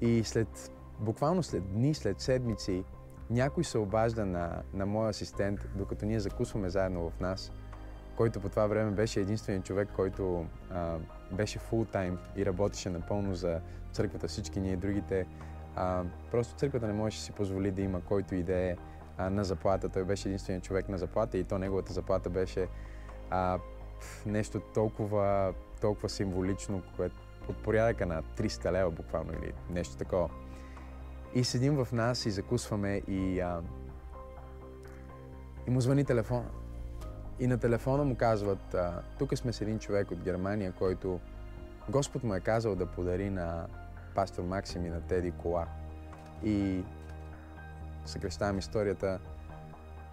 И 0.00 0.24
след, 0.24 0.72
буквално 1.00 1.42
след 1.42 1.72
дни, 1.72 1.94
след 1.94 2.20
седмици, 2.20 2.84
някой 3.30 3.64
се 3.64 3.78
обажда 3.78 4.26
на, 4.26 4.62
на 4.74 4.86
моя 4.86 5.08
асистент, 5.08 5.68
докато 5.74 6.06
ние 6.06 6.20
закусваме 6.20 6.70
заедно 6.70 7.10
в 7.10 7.20
нас, 7.20 7.52
който 8.16 8.40
по 8.40 8.48
това 8.48 8.66
време 8.66 8.90
беше 8.90 9.20
единственият 9.20 9.64
човек, 9.64 9.88
който 9.96 10.46
а, 10.70 10.98
беше 11.32 11.58
фултайм 11.58 12.18
и 12.36 12.46
работеше 12.46 12.90
напълно 12.90 13.34
за 13.34 13.60
църквата. 13.92 14.28
Всички 14.28 14.60
ние 14.60 14.76
другите 14.76 15.26
а, 15.76 16.04
просто 16.30 16.54
църквата 16.54 16.86
не 16.86 16.92
можеше 16.92 17.18
да 17.18 17.24
си 17.24 17.32
позволи 17.32 17.70
да 17.70 17.82
има 17.82 18.00
който 18.00 18.34
и 18.34 18.42
да 18.42 18.56
е 18.56 18.76
на 19.18 19.44
заплата. 19.44 19.88
Той 19.88 20.04
беше 20.04 20.28
единственият 20.28 20.64
човек 20.64 20.88
на 20.88 20.98
заплата 20.98 21.38
и 21.38 21.44
то 21.44 21.58
неговата 21.58 21.92
заплата 21.92 22.30
беше 22.30 22.68
а, 23.30 23.58
нещо 24.26 24.60
толкова, 24.74 25.54
толкова 25.80 26.08
символично, 26.08 26.82
което 26.96 27.16
от 27.48 27.56
порядъка 27.56 28.06
на 28.06 28.22
300 28.22 28.72
лева 28.72 28.90
буквално 28.90 29.32
или 29.32 29.52
нещо 29.70 29.96
такова. 29.96 30.30
И 31.34 31.44
седим 31.44 31.84
в 31.84 31.92
нас 31.92 32.26
и 32.26 32.30
закусваме 32.30 33.02
и, 33.08 33.40
а, 33.40 33.62
и 35.66 35.70
му 35.70 35.80
звъни 35.80 36.04
телефона. 36.04 36.50
И 37.40 37.46
на 37.46 37.58
телефона 37.58 38.04
му 38.04 38.16
казват, 38.16 38.76
тук 39.18 39.38
сме 39.38 39.52
с 39.52 39.60
един 39.60 39.78
човек 39.78 40.10
от 40.10 40.20
Германия, 40.20 40.72
който 40.72 41.20
Господ 41.88 42.24
му 42.24 42.34
е 42.34 42.40
казал 42.40 42.74
да 42.74 42.86
подари 42.86 43.30
на 43.30 43.66
пастор 44.14 44.42
Максим 44.42 44.86
и 44.86 44.90
на 44.90 45.00
Теди 45.00 45.30
кола. 45.30 45.66
И 46.44 46.84
съкрещавам 48.04 48.58
историята. 48.58 49.18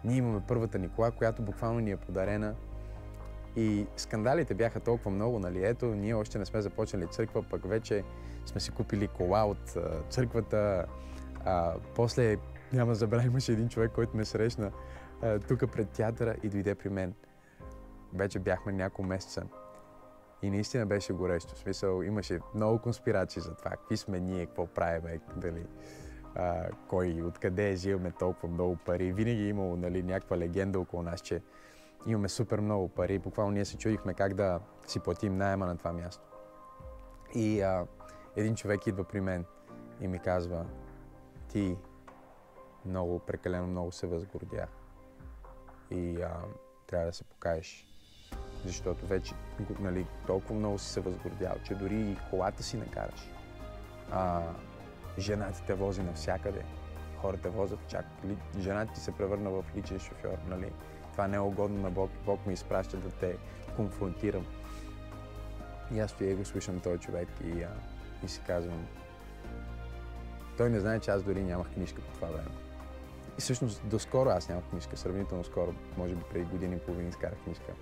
Ние 0.03 0.17
имаме 0.17 0.41
първата 0.47 0.79
ни 0.79 0.89
кола, 0.89 1.11
която 1.11 1.41
буквално 1.41 1.79
ни 1.79 1.91
е 1.91 1.97
подарена. 1.97 2.55
И 3.55 3.85
скандалите 3.97 4.53
бяха 4.53 4.79
толкова 4.79 5.11
много, 5.11 5.39
нали? 5.39 5.65
Ето, 5.65 5.85
ние 5.85 6.13
още 6.13 6.39
не 6.39 6.45
сме 6.45 6.61
започнали 6.61 7.07
църква, 7.07 7.43
пък 7.43 7.67
вече 7.67 8.03
сме 8.45 8.61
си 8.61 8.71
купили 8.71 9.07
кола 9.07 9.45
от 9.45 9.77
църквата. 10.09 10.85
А, 11.45 11.73
после, 11.95 12.37
няма 12.73 12.91
да 12.91 12.95
забравя, 12.95 13.25
имаше 13.25 13.51
един 13.51 13.69
човек, 13.69 13.91
който 13.91 14.17
ме 14.17 14.25
срещна 14.25 14.71
тук 15.47 15.71
пред 15.71 15.89
театъра 15.89 16.35
и 16.43 16.49
дойде 16.49 16.75
при 16.75 16.89
мен. 16.89 17.13
Вече 18.13 18.39
бяхме 18.39 18.71
няколко 18.71 19.03
месеца. 19.03 19.43
И 20.41 20.49
наистина 20.49 20.85
беше 20.85 21.13
горещо. 21.13 21.55
В 21.55 21.57
смисъл, 21.57 22.01
имаше 22.01 22.39
много 22.55 22.79
конспирации 22.79 23.41
за 23.41 23.55
това. 23.55 23.71
Какви 23.71 23.97
сме 23.97 24.19
ние, 24.19 24.45
какво 24.45 24.67
правим, 24.67 25.19
дали, 25.35 25.65
а, 26.35 26.69
кой, 26.87 27.21
откъде 27.21 27.73
взимаме 27.73 28.11
толкова 28.11 28.53
много 28.53 28.75
пари. 28.75 29.11
Винаги 29.11 29.43
е 29.43 29.47
имало 29.47 29.75
нали, 29.75 30.03
някаква 30.03 30.37
легенда 30.37 30.79
около 30.79 31.03
нас, 31.03 31.21
че 31.21 31.41
имаме 32.07 32.29
супер 32.29 32.59
много 32.59 32.87
пари. 32.87 33.19
Буквално 33.19 33.51
ние 33.51 33.65
се 33.65 33.77
чудихме 33.77 34.13
как 34.13 34.33
да 34.33 34.59
си 34.87 34.99
платим 34.99 35.37
найема 35.37 35.65
на 35.65 35.77
това 35.77 35.93
място. 35.93 36.23
И 37.35 37.61
а, 37.61 37.87
един 38.35 38.55
човек 38.55 38.87
идва 38.87 39.03
при 39.03 39.21
мен 39.21 39.45
и 40.01 40.07
ми 40.07 40.19
казва, 40.19 40.65
ти 41.47 41.77
много, 42.85 43.19
прекалено 43.19 43.67
много 43.67 43.91
се 43.91 44.07
възгордя. 44.07 44.67
И 45.91 46.21
а, 46.21 46.33
трябва 46.87 47.05
да 47.05 47.13
се 47.13 47.23
покаеш 47.23 47.85
защото 48.65 49.05
вече 49.05 49.33
нали, 49.79 50.05
толкова 50.27 50.55
много 50.55 50.79
си 50.79 50.89
се 50.89 50.99
възгордял, 50.99 51.55
че 51.63 51.75
дори 51.75 51.95
и 51.95 52.17
колата 52.29 52.63
си 52.63 52.77
не 52.77 52.85
караш. 52.85 53.29
А, 54.11 54.41
жена 55.19 55.51
ти 55.51 55.63
те 55.67 55.73
вози 55.73 56.03
навсякъде, 56.03 56.63
хората 57.21 57.49
возят 57.49 57.79
чак. 57.87 58.05
Жена 58.59 58.85
ти 58.85 58.99
се 58.99 59.11
превърна 59.11 59.49
в 59.49 59.63
личен 59.75 59.99
шофьор. 59.99 60.37
Нали? 60.47 60.71
Това 61.11 61.27
не 61.27 61.35
е 61.35 61.39
угодно 61.39 61.81
на 61.81 61.91
Бог. 61.91 62.11
Бог 62.25 62.45
ми 62.45 62.53
изпраща 62.53 62.97
да 62.97 63.09
те 63.09 63.37
конфронтирам. 63.75 64.45
И 65.93 65.99
аз 65.99 66.11
стоя 66.11 66.31
и 66.31 66.35
го 66.35 66.45
слушам 66.45 66.79
този 66.79 66.99
човек 66.99 67.27
и, 67.43 67.63
а, 67.63 67.71
и 68.23 68.27
си 68.27 68.41
казвам, 68.47 68.87
той 70.57 70.69
не 70.69 70.79
знае, 70.79 70.99
че 70.99 71.11
аз 71.11 71.23
дори 71.23 71.43
нямах 71.43 71.73
книжка 71.73 72.01
по 72.01 72.13
това 72.13 72.27
време. 72.27 72.64
И 73.37 73.41
всъщност 73.41 73.81
доскоро 73.87 74.29
аз 74.29 74.49
нямах 74.49 74.65
книжка, 74.65 74.97
сравнително 74.97 75.43
скоро, 75.43 75.73
може 75.97 76.15
би 76.15 76.21
преди 76.31 76.45
години 76.45 76.75
и 76.75 76.79
половина 76.79 77.09
изкарах 77.09 77.37
книжка 77.43 77.73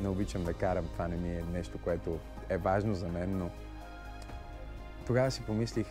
не 0.00 0.08
обичам 0.08 0.44
да 0.44 0.54
карам, 0.54 0.88
това 0.92 1.08
не 1.08 1.16
ми 1.16 1.28
е 1.28 1.44
нещо, 1.52 1.78
което 1.84 2.18
е 2.48 2.56
важно 2.56 2.94
за 2.94 3.08
мен, 3.08 3.38
но 3.38 3.50
тогава 5.06 5.30
си 5.30 5.42
помислих, 5.42 5.86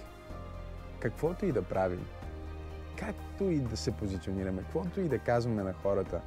каквото 0.99 1.45
и 1.45 1.51
да 1.51 1.61
правим, 1.61 2.05
както 2.95 3.43
и 3.43 3.59
да 3.59 3.77
се 3.77 3.91
позиционираме, 3.91 4.61
каквото 4.61 5.01
и 5.01 5.07
да 5.07 5.19
казваме 5.19 5.63
на 5.63 5.73
хората, 5.73 6.21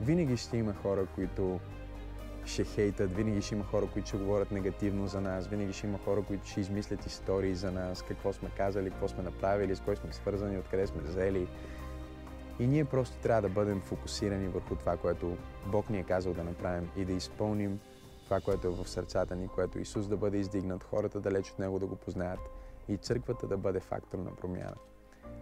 винаги 0.00 0.36
ще 0.36 0.56
има 0.56 0.74
хора, 0.74 1.06
които 1.14 1.60
ще 2.44 2.64
хейтат, 2.64 3.16
винаги 3.16 3.42
ще 3.42 3.54
има 3.54 3.64
хора, 3.64 3.86
които 3.92 4.08
ще 4.08 4.16
говорят 4.16 4.50
негативно 4.50 5.06
за 5.06 5.20
нас, 5.20 5.46
винаги 5.46 5.72
ще 5.72 5.86
има 5.86 5.98
хора, 6.04 6.22
които 6.22 6.48
ще 6.48 6.60
измислят 6.60 7.06
истории 7.06 7.54
за 7.54 7.72
нас, 7.72 8.02
какво 8.02 8.32
сме 8.32 8.50
казали, 8.56 8.90
какво 8.90 9.08
сме 9.08 9.22
направили, 9.22 9.76
с 9.76 9.80
кой 9.80 9.96
сме 9.96 10.12
свързани, 10.12 10.58
откъде 10.58 10.86
сме 10.86 11.02
взели. 11.02 11.48
И 12.60 12.66
ние 12.66 12.84
просто 12.84 13.18
трябва 13.18 13.42
да 13.42 13.48
бъдем 13.48 13.80
фокусирани 13.80 14.48
върху 14.48 14.76
това, 14.76 14.96
което 14.96 15.36
Бог 15.66 15.90
ни 15.90 15.98
е 15.98 16.02
казал 16.02 16.34
да 16.34 16.44
направим 16.44 16.90
и 16.96 17.04
да 17.04 17.12
изпълним 17.12 17.80
това, 18.24 18.40
което 18.40 18.66
е 18.66 18.70
в 18.70 18.88
сърцата 18.88 19.36
ни, 19.36 19.48
което 19.48 19.78
Исус 19.78 20.08
да 20.08 20.16
бъде 20.16 20.38
издигнат, 20.38 20.84
хората 20.84 21.20
далеч 21.20 21.50
от 21.50 21.58
Него 21.58 21.78
да 21.78 21.86
го 21.86 21.96
познаят 21.96 22.40
и 22.88 22.96
църквата 22.96 23.46
да 23.46 23.56
бъде 23.56 23.80
фактор 23.80 24.18
на 24.18 24.36
промяна. 24.36 24.74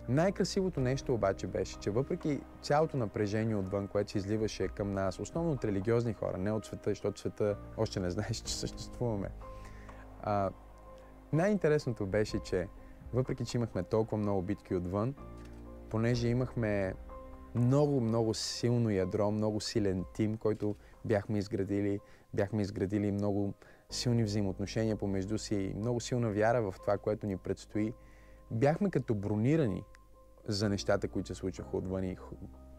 Най-красивото 0.08 0.80
нещо 0.80 1.14
обаче 1.14 1.46
беше, 1.46 1.78
че 1.78 1.90
въпреки 1.90 2.40
цялото 2.62 2.96
напрежение 2.96 3.56
отвън, 3.56 3.88
което 3.88 4.10
се 4.10 4.18
изливаше 4.18 4.68
към 4.68 4.92
нас, 4.92 5.20
основно 5.20 5.52
от 5.52 5.64
религиозни 5.64 6.12
хора, 6.12 6.38
не 6.38 6.52
от 6.52 6.64
света, 6.64 6.90
защото 6.90 7.20
света 7.20 7.56
още 7.76 8.00
не 8.00 8.10
знаеш, 8.10 8.36
че 8.36 8.54
съществуваме, 8.54 9.28
а, 10.22 10.50
най-интересното 11.32 12.06
беше, 12.06 12.38
че 12.38 12.68
въпреки, 13.12 13.44
че 13.44 13.56
имахме 13.56 13.82
толкова 13.82 14.18
много 14.18 14.42
битки 14.42 14.74
отвън, 14.74 15.14
понеже 15.90 16.28
имахме 16.28 16.94
много, 17.54 18.00
много 18.00 18.34
силно 18.34 18.90
ядро, 18.90 19.30
много 19.30 19.60
силен 19.60 20.04
тим, 20.14 20.36
който 20.36 20.76
бяхме 21.04 21.38
изградили, 21.38 22.00
бяхме 22.34 22.62
изградили 22.62 23.12
много 23.12 23.54
силни 23.90 24.24
взаимоотношения 24.24 24.96
помежду 24.96 25.38
си, 25.38 25.72
много 25.76 26.00
силна 26.00 26.30
вяра 26.30 26.62
в 26.62 26.74
това, 26.80 26.98
което 26.98 27.26
ни 27.26 27.36
предстои. 27.36 27.92
Бяхме 28.50 28.90
като 28.90 29.14
бронирани 29.14 29.84
за 30.48 30.68
нещата, 30.68 31.08
които 31.08 31.26
се 31.28 31.34
случваха 31.34 31.76
отвън 31.76 32.04
и 32.04 32.16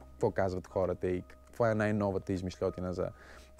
какво 0.10 0.32
казват 0.32 0.68
хората 0.68 1.08
и 1.08 1.22
какво 1.22 1.66
е 1.66 1.76
най-новата 1.76 2.34
измишлетина 2.34 2.94
за 2.94 3.10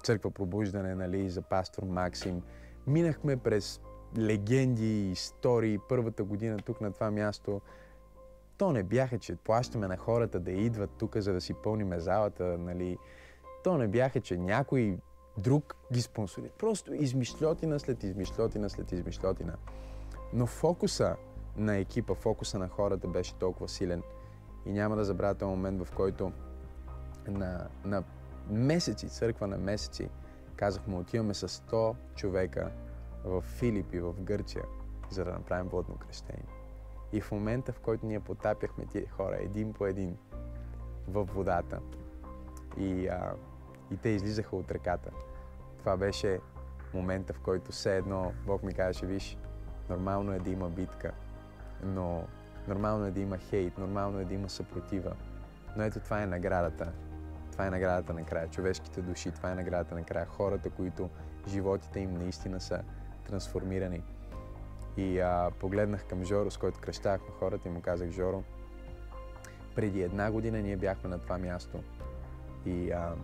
църква 0.02 0.30
пробуждане, 0.30 0.94
нали, 0.94 1.30
за 1.30 1.42
пастор 1.42 1.82
Максим. 1.82 2.42
Минахме 2.86 3.36
през 3.36 3.80
легенди, 4.18 5.10
истории, 5.10 5.78
първата 5.88 6.24
година 6.24 6.56
тук 6.56 6.80
на 6.80 6.92
това 6.92 7.10
място. 7.10 7.60
То 8.60 8.72
не 8.72 8.82
бяха, 8.82 9.18
че 9.18 9.36
плащаме 9.36 9.88
на 9.88 9.96
хората 9.96 10.40
да 10.40 10.50
идват 10.50 10.90
тук, 10.98 11.16
за 11.16 11.32
да 11.32 11.40
си 11.40 11.54
пълниме 11.54 12.00
залата, 12.00 12.44
нали. 12.58 12.98
То 13.64 13.78
не 13.78 13.88
бяха, 13.88 14.20
че 14.20 14.36
някой 14.36 14.98
друг 15.38 15.76
ги 15.92 16.02
спонсори. 16.02 16.50
Просто 16.58 16.94
измишлетина 16.94 17.78
след 17.78 18.02
измишлетина 18.02 18.70
след 18.70 18.92
измишлетина. 18.92 19.56
Но 20.32 20.46
фокуса 20.46 21.16
на 21.56 21.76
екипа, 21.76 22.14
фокуса 22.14 22.58
на 22.58 22.68
хората 22.68 23.08
беше 23.08 23.34
толкова 23.34 23.68
силен. 23.68 24.02
И 24.66 24.72
няма 24.72 24.96
да 24.96 25.04
забравя 25.04 25.34
този 25.34 25.50
момент, 25.50 25.84
в 25.84 25.92
който 25.92 26.32
на, 27.28 27.68
на 27.84 28.02
месеци, 28.50 29.08
църква 29.08 29.46
на 29.46 29.58
месеци, 29.58 30.08
казахме, 30.56 30.96
отиваме 30.96 31.34
с 31.34 31.48
100 31.48 31.94
човека 32.14 32.70
в 33.24 33.40
Филипи, 33.40 34.00
в 34.00 34.14
Гърция, 34.20 34.64
за 35.10 35.24
да 35.24 35.32
направим 35.32 35.68
водно 35.68 35.96
кръщение. 35.96 36.59
И 37.12 37.20
в 37.20 37.32
момента, 37.32 37.72
в 37.72 37.80
който 37.80 38.06
ние 38.06 38.20
потапяхме 38.20 38.86
тия 38.86 39.10
хора 39.10 39.36
един 39.40 39.72
по 39.72 39.86
един 39.86 40.16
в 41.08 41.24
водата 41.24 41.80
и, 42.78 43.08
а, 43.08 43.32
и 43.90 43.96
те 43.96 44.08
излизаха 44.08 44.56
от 44.56 44.70
реката, 44.70 45.10
това 45.78 45.96
беше 45.96 46.40
момента, 46.94 47.32
в 47.32 47.40
който 47.40 47.72
все 47.72 47.96
едно 47.96 48.32
Бог 48.46 48.62
ми 48.62 48.74
казаше, 48.74 49.06
виж, 49.06 49.36
нормално 49.90 50.32
е 50.32 50.38
да 50.38 50.50
има 50.50 50.68
битка, 50.68 51.12
но 51.82 52.24
нормално 52.68 53.04
е 53.04 53.10
да 53.10 53.20
има 53.20 53.38
хейт, 53.38 53.78
нормално 53.78 54.18
е 54.20 54.24
да 54.24 54.34
има 54.34 54.48
съпротива. 54.48 55.16
Но 55.76 55.82
ето 55.82 56.00
това 56.00 56.22
е 56.22 56.26
наградата. 56.26 56.92
Това 57.52 57.66
е 57.66 57.70
наградата 57.70 58.14
накрая. 58.14 58.48
Човешките 58.48 59.02
души, 59.02 59.30
това 59.30 59.52
е 59.52 59.54
наградата 59.54 59.94
накрая. 59.94 60.26
Хората, 60.26 60.70
които 60.70 61.10
животите 61.48 62.00
им 62.00 62.14
наистина 62.14 62.60
са 62.60 62.82
трансформирани. 63.26 64.02
И 64.96 65.20
а, 65.20 65.50
погледнах 65.58 66.06
към 66.06 66.24
Жоро, 66.24 66.50
с 66.50 66.56
който 66.56 66.80
кръщахме 66.80 67.28
хората 67.38 67.68
и 67.68 67.70
му 67.70 67.82
казах, 67.82 68.10
Жоро, 68.10 68.42
преди 69.74 70.02
една 70.02 70.30
година 70.30 70.58
ние 70.62 70.76
бяхме 70.76 71.10
на 71.10 71.18
това 71.18 71.38
място 71.38 71.82
и 72.66 72.90
а, 72.90 73.14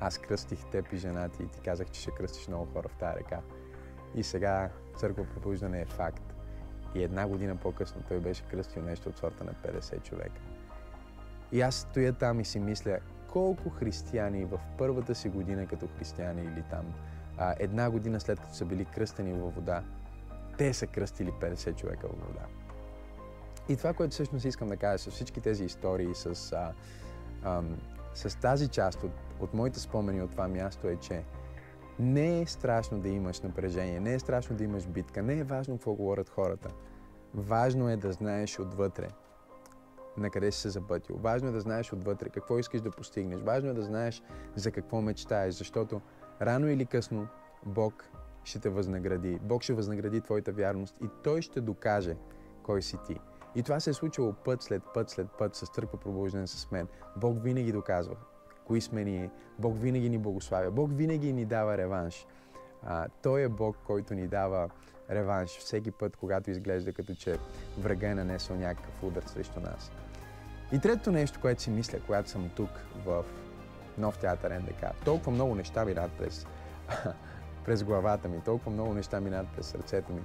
аз 0.00 0.18
кръстих 0.18 0.64
теб 0.64 0.92
и 0.92 0.96
жена 0.96 1.28
ти 1.28 1.42
и 1.42 1.46
ти 1.46 1.60
казах, 1.60 1.90
че 1.90 2.00
ще 2.00 2.10
кръстиш 2.10 2.48
много 2.48 2.72
хора 2.72 2.88
в 2.88 2.96
тази 2.96 3.18
река. 3.18 3.40
И 4.14 4.22
сега 4.22 4.70
църква 4.96 5.24
пробуждане 5.24 5.80
е 5.80 5.86
факт. 5.86 6.34
И 6.94 7.02
една 7.02 7.28
година 7.28 7.56
по-късно 7.56 8.02
той 8.08 8.20
беше 8.20 8.42
кръстил 8.42 8.82
нещо 8.82 9.08
от 9.08 9.18
сорта 9.18 9.44
на 9.44 9.54
50 9.54 10.02
човека. 10.02 10.40
И 11.52 11.60
аз 11.60 11.74
стоя 11.74 12.12
там 12.12 12.40
и 12.40 12.44
си 12.44 12.60
мисля, 12.60 12.98
колко 13.28 13.70
християни 13.70 14.44
в 14.44 14.60
първата 14.78 15.14
си 15.14 15.28
година 15.28 15.66
като 15.66 15.88
християни 15.98 16.42
или 16.42 16.62
там 16.70 16.94
а, 17.38 17.54
една 17.58 17.90
година 17.90 18.20
след 18.20 18.40
като 18.40 18.54
са 18.54 18.64
били 18.64 18.84
кръстени 18.84 19.32
във 19.32 19.54
вода, 19.54 19.82
те 20.58 20.74
са 20.74 20.86
кръстили 20.86 21.32
50 21.32 21.76
човека 21.76 22.08
във 22.08 22.18
вода. 22.26 22.46
И 23.68 23.76
това, 23.76 23.92
което 23.92 24.12
всъщност 24.12 24.44
искам 24.44 24.68
да 24.68 24.76
кажа 24.76 24.98
с 24.98 25.10
всички 25.10 25.40
тези 25.40 25.64
истории, 25.64 26.14
с, 26.14 26.52
а, 26.52 26.72
а, 27.42 27.62
с 28.14 28.38
тази 28.38 28.68
част 28.68 29.02
от, 29.02 29.12
от 29.40 29.54
моите 29.54 29.80
спомени 29.80 30.22
от 30.22 30.30
това 30.30 30.48
място 30.48 30.88
е, 30.88 30.96
че 30.96 31.24
не 31.98 32.40
е 32.40 32.46
страшно 32.46 33.00
да 33.00 33.08
имаш 33.08 33.40
напрежение, 33.40 34.00
не 34.00 34.14
е 34.14 34.18
страшно 34.18 34.56
да 34.56 34.64
имаш 34.64 34.86
битка, 34.86 35.22
не 35.22 35.38
е 35.38 35.44
важно 35.44 35.76
какво 35.76 35.94
говорят 35.94 36.28
хората. 36.28 36.68
Важно 37.34 37.90
е 37.90 37.96
да 37.96 38.12
знаеш 38.12 38.58
отвътре 38.58 39.08
на 40.16 40.30
къде 40.30 40.52
си 40.52 40.60
се 40.60 40.68
запътил. 40.68 41.16
Важно 41.16 41.48
е 41.48 41.52
да 41.52 41.60
знаеш 41.60 41.92
отвътре 41.92 42.28
какво 42.28 42.58
искаш 42.58 42.80
да 42.80 42.90
постигнеш. 42.90 43.40
Важно 43.40 43.70
е 43.70 43.74
да 43.74 43.82
знаеш 43.82 44.22
за 44.56 44.70
какво 44.70 45.00
мечтаеш, 45.00 45.54
защото 45.54 46.00
рано 46.42 46.68
или 46.68 46.86
късно 46.86 47.28
Бог 47.66 48.04
ще 48.44 48.58
те 48.58 48.68
възнагради. 48.68 49.38
Бог 49.42 49.62
ще 49.62 49.72
възнагради 49.72 50.20
твоята 50.20 50.52
вярност 50.52 50.96
и 51.04 51.06
Той 51.24 51.42
ще 51.42 51.60
докаже 51.60 52.16
кой 52.62 52.82
си 52.82 52.96
ти. 53.06 53.20
И 53.54 53.62
това 53.62 53.80
се 53.80 53.90
е 53.90 53.92
случило 53.92 54.32
път 54.32 54.62
след 54.62 54.82
път 54.94 55.10
след 55.10 55.26
път 55.38 55.54
с 55.56 55.66
църква 55.66 56.00
пробуждане 56.00 56.46
с 56.46 56.70
мен. 56.70 56.88
Бог 57.16 57.42
винаги 57.42 57.72
доказва 57.72 58.16
кои 58.64 58.80
сме 58.80 59.04
ние. 59.04 59.30
Бог 59.58 59.80
винаги 59.80 60.10
ни 60.10 60.18
благославя. 60.18 60.70
Бог 60.70 60.90
винаги 60.92 61.32
ни 61.32 61.44
дава 61.44 61.78
реванш. 61.78 62.26
А, 62.82 63.08
той 63.22 63.42
е 63.42 63.48
Бог, 63.48 63.76
който 63.86 64.14
ни 64.14 64.28
дава 64.28 64.70
реванш 65.10 65.50
всеки 65.50 65.90
път, 65.90 66.16
когато 66.16 66.50
изглежда 66.50 66.92
като 66.92 67.14
че 67.14 67.38
врага 67.78 68.08
е 68.08 68.14
нанесъл 68.14 68.56
някакъв 68.56 69.02
удар 69.02 69.22
срещу 69.22 69.60
нас. 69.60 69.92
И 70.72 70.78
третото 70.78 71.12
нещо, 71.12 71.40
което 71.40 71.62
си 71.62 71.70
мисля, 71.70 71.98
когато 72.06 72.30
съм 72.30 72.50
тук 72.56 72.70
в 73.04 73.24
Нов 73.98 74.18
театър 74.18 74.50
НДК, 74.50 75.04
толкова 75.04 75.32
много 75.32 75.54
неща 75.54 75.84
минат 75.84 76.10
през, 76.18 76.46
през 77.64 77.84
главата 77.84 78.28
ми, 78.28 78.40
толкова 78.44 78.70
много 78.70 78.94
неща 78.94 79.20
минат 79.20 79.46
през 79.56 79.66
сърцето 79.66 80.12
ми. 80.12 80.22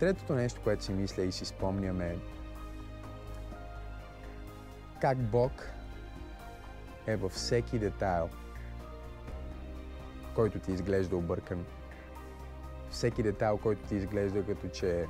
Третото 0.00 0.34
нещо, 0.34 0.60
което 0.64 0.84
си 0.84 0.92
мисля 0.92 1.22
и 1.22 1.32
си 1.32 1.44
спомням 1.44 2.00
е 2.00 2.16
как 5.00 5.18
Бог 5.18 5.52
е 7.06 7.16
във 7.16 7.32
всеки 7.32 7.78
детайл, 7.78 8.28
който 10.34 10.58
ти 10.58 10.72
изглежда 10.72 11.16
объркан. 11.16 11.64
Всеки 12.90 13.22
детайл, 13.22 13.58
който 13.58 13.88
ти 13.88 13.94
изглежда 13.94 14.46
като 14.46 14.68
че 14.68 15.06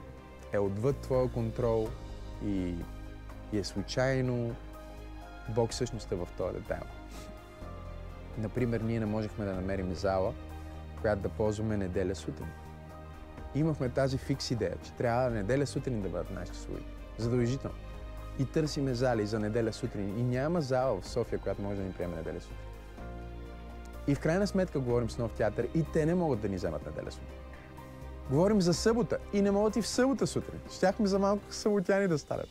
е 0.52 0.58
отвъд 0.58 0.96
твоя 0.96 1.32
контрол 1.32 1.88
и, 2.44 2.74
и 3.52 3.58
е 3.58 3.64
случайно, 3.64 4.54
Бог 5.48 5.70
всъщност 5.70 6.12
е 6.12 6.14
в 6.14 6.28
този 6.36 6.54
детайл. 6.54 6.84
Например, 8.38 8.80
ние 8.80 9.00
не 9.00 9.06
можехме 9.06 9.44
да 9.44 9.54
намерим 9.54 9.94
зала, 9.94 10.34
която 11.02 11.22
да 11.22 11.28
ползваме 11.28 11.76
неделя 11.76 12.14
сутрин. 12.14 12.48
Имахме 13.54 13.88
тази 13.88 14.18
фикс 14.18 14.50
идея, 14.50 14.76
че 14.84 14.92
трябва 14.92 15.30
неделя 15.30 15.66
сутрин 15.66 16.02
да 16.02 16.08
бъдат 16.08 16.30
нашите 16.30 16.58
служби. 16.58 16.86
Задължително 17.18 17.76
и 18.38 18.44
търсиме 18.44 18.94
зали 18.94 19.26
за 19.26 19.38
неделя 19.38 19.72
сутрин. 19.72 20.18
И 20.18 20.22
няма 20.22 20.60
зала 20.60 21.00
в 21.00 21.08
София, 21.08 21.38
която 21.38 21.62
може 21.62 21.80
да 21.80 21.86
ни 21.86 21.92
приеме 21.92 22.16
неделя 22.16 22.40
сутрин. 22.40 22.58
И 24.06 24.14
в 24.14 24.20
крайна 24.20 24.46
сметка 24.46 24.80
говорим 24.80 25.10
с 25.10 25.18
нов 25.18 25.32
театър 25.32 25.68
и 25.74 25.84
те 25.92 26.06
не 26.06 26.14
могат 26.14 26.40
да 26.40 26.48
ни 26.48 26.56
вземат 26.56 26.86
неделя 26.86 27.10
сутрин. 27.10 27.38
Говорим 28.30 28.60
за 28.60 28.74
събота 28.74 29.18
и 29.32 29.42
не 29.42 29.50
могат 29.50 29.76
и 29.76 29.82
в 29.82 29.88
събота 29.88 30.26
сутрин. 30.26 30.60
Щяхме 30.72 31.06
за 31.06 31.18
малко 31.18 31.42
съботяни 31.50 32.08
да 32.08 32.18
станат. 32.18 32.48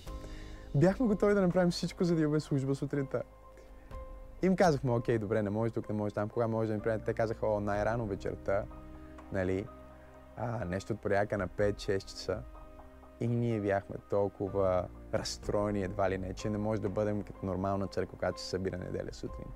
Бяхме 0.75 1.07
готови 1.07 1.33
да 1.33 1.41
направим 1.41 1.71
всичко, 1.71 2.03
за 2.03 2.15
да 2.15 2.21
имаме 2.21 2.39
служба 2.39 2.75
сутринта. 2.75 3.23
Им 4.41 4.55
казахме, 4.55 4.91
окей, 4.91 5.17
добре, 5.17 5.41
не 5.41 5.49
може 5.49 5.73
тук, 5.73 5.89
не 5.89 5.95
може 5.95 6.13
там, 6.13 6.29
кога 6.29 6.47
може 6.47 6.67
да 6.67 6.73
ни 6.73 6.79
приемете. 6.81 7.05
Те 7.05 7.13
казаха, 7.13 7.47
о, 7.47 7.59
най-рано 7.59 8.05
вечерта, 8.05 8.63
нали, 9.31 9.67
а, 10.37 10.65
нещо 10.65 10.93
от 10.93 11.01
порядка 11.01 11.37
на 11.37 11.47
5-6 11.47 11.99
часа. 11.99 12.43
И 13.19 13.27
ние 13.27 13.61
бяхме 13.61 13.95
толкова 14.09 14.87
разстроени 15.13 15.83
едва 15.83 16.09
ли 16.09 16.17
не, 16.17 16.33
че 16.33 16.49
не 16.49 16.57
може 16.57 16.81
да 16.81 16.89
бъдем 16.89 17.23
като 17.23 17.45
нормална 17.45 17.87
църква, 17.87 18.17
която 18.17 18.41
се 18.41 18.47
събира 18.47 18.77
неделя 18.77 19.13
сутрин. 19.13 19.47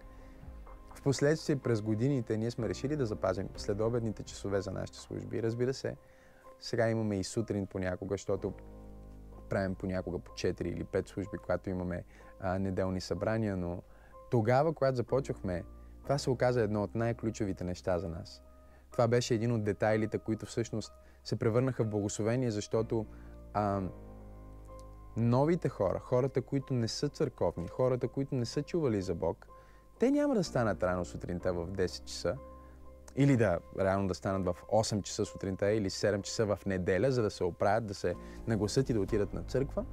Впоследствие 0.96 1.56
през 1.56 1.82
годините 1.82 2.38
ние 2.38 2.52
сме 2.52 2.70
решили 2.70 2.96
да 2.96 3.06
запазим 3.06 3.50
следобедните 3.56 4.24
часове 4.24 4.62
за 4.62 4.72
нашите 4.72 5.00
служби. 5.00 5.44
Разбира 5.44 5.74
се, 5.74 5.96
сега 6.60 6.90
имаме 6.90 7.20
и 7.20 7.24
сутрин 7.24 7.68
понякога, 7.68 8.14
защото 8.14 8.54
правим 9.50 9.76
понякога 9.76 10.20
по 10.20 10.32
4 10.32 10.62
или 10.62 10.86
5 10.86 11.08
служби, 11.08 11.38
когато 11.38 11.70
имаме 11.70 12.04
а, 12.40 12.60
неделни 12.60 13.02
събрания, 13.02 13.58
но 13.58 13.82
тогава, 14.32 14.74
когато 14.74 14.96
започвахме, 14.96 15.64
това 16.04 16.18
се 16.18 16.30
оказа 16.30 16.62
едно 16.62 16.84
от 16.84 16.96
най-ключовите 16.96 17.64
неща 17.64 18.00
за 18.00 18.10
нас. 18.10 18.42
Това 18.92 19.08
беше 19.08 19.34
един 19.34 19.52
от 19.52 19.64
детайлите, 19.64 20.18
които 20.18 20.46
всъщност 20.46 20.94
се 21.24 21.36
превърнаха 21.36 21.84
в 21.84 21.90
благословение, 21.90 22.52
защото 22.52 23.06
а, 23.54 23.82
новите 25.18 25.70
хора, 25.70 26.00
хората, 26.00 26.42
които 26.42 26.74
не 26.74 26.88
са 26.88 27.10
църковни, 27.10 27.68
хората, 27.68 28.08
които 28.08 28.36
не 28.36 28.46
са 28.46 28.62
чували 28.62 29.02
за 29.02 29.16
Бог, 29.16 29.48
те 30.00 30.12
няма 30.12 30.36
да 30.36 30.44
станат 30.44 30.84
рано 30.84 31.06
сутринта 31.06 31.54
в 31.54 31.68
10 31.68 32.06
часа, 32.06 32.36
или 33.16 33.38
да 33.38 33.60
реално 33.80 34.08
да 34.08 34.14
станат 34.14 34.46
в 34.46 34.56
8 34.72 35.02
часа 35.02 35.26
сутринта 35.26 35.72
или 35.72 35.90
7 35.90 36.22
часа 36.22 36.46
в 36.46 36.60
неделя, 36.66 37.12
за 37.12 37.22
да 37.22 37.30
се 37.30 37.44
оправят, 37.44 37.86
да 37.86 37.94
се 37.94 38.16
нагласат 38.48 38.90
и 38.90 38.94
да 38.94 39.00
отидат 39.00 39.34
на 39.34 39.44
църква. 39.44 39.86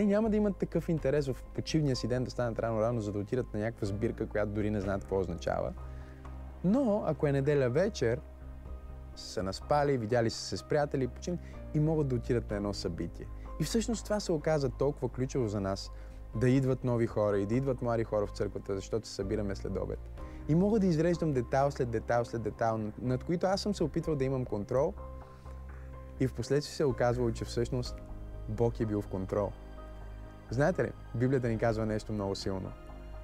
Те 0.00 0.06
няма 0.06 0.30
да 0.30 0.36
имат 0.36 0.56
такъв 0.56 0.88
интерес 0.88 1.28
в 1.28 1.36
почивния 1.54 1.96
си 1.96 2.08
ден 2.08 2.24
да 2.24 2.30
станат 2.30 2.58
рано-рано, 2.58 3.00
за 3.00 3.12
да 3.12 3.18
отидат 3.18 3.54
на 3.54 3.60
някаква 3.60 3.86
сбирка, 3.86 4.26
която 4.26 4.52
дори 4.52 4.70
не 4.70 4.80
знаят 4.80 5.00
какво 5.00 5.20
означава. 5.20 5.72
Но, 6.64 7.02
ако 7.06 7.26
е 7.26 7.32
неделя 7.32 7.70
вечер, 7.70 8.20
са 9.16 9.42
наспали, 9.42 9.98
видяли 9.98 10.30
са 10.30 10.40
се 10.40 10.56
с 10.56 10.62
приятели, 10.62 11.08
почин 11.08 11.38
и 11.74 11.80
могат 11.80 12.08
да 12.08 12.16
отидат 12.16 12.50
на 12.50 12.56
едно 12.56 12.74
събитие. 12.74 13.26
И 13.60 13.64
всъщност 13.64 14.04
това 14.04 14.20
се 14.20 14.32
оказа 14.32 14.68
толкова 14.68 15.08
ключово 15.08 15.48
за 15.48 15.60
нас, 15.60 15.90
да 16.34 16.48
идват 16.48 16.84
нови 16.84 17.06
хора 17.06 17.38
и 17.38 17.46
да 17.46 17.54
идват 17.54 17.82
млади 17.82 18.04
хора 18.04 18.26
в 18.26 18.36
църквата, 18.36 18.74
защото 18.74 19.08
се 19.08 19.14
събираме 19.14 19.56
след 19.56 19.78
обед. 19.78 19.98
И 20.48 20.54
мога 20.54 20.80
да 20.80 20.86
изреждам 20.86 21.32
детайл 21.32 21.70
след 21.70 21.90
детайл 21.90 22.24
след 22.24 22.42
детайл, 22.42 22.92
над 23.02 23.24
които 23.24 23.46
аз 23.46 23.60
съм 23.60 23.74
се 23.74 23.84
опитвал 23.84 24.16
да 24.16 24.24
имам 24.24 24.44
контрол 24.44 24.94
и 26.20 26.26
в 26.26 26.34
последствие 26.34 26.74
се 26.74 26.82
е 26.82 26.86
оказвало, 26.86 27.30
че 27.30 27.44
всъщност 27.44 27.96
Бог 28.48 28.80
е 28.80 28.86
бил 28.86 29.02
в 29.02 29.08
контрол. 29.08 29.52
Знаете 30.50 30.84
ли, 30.84 30.92
Библията 31.14 31.48
ни 31.48 31.58
казва 31.58 31.86
нещо 31.86 32.12
много 32.12 32.34
силно. 32.34 32.72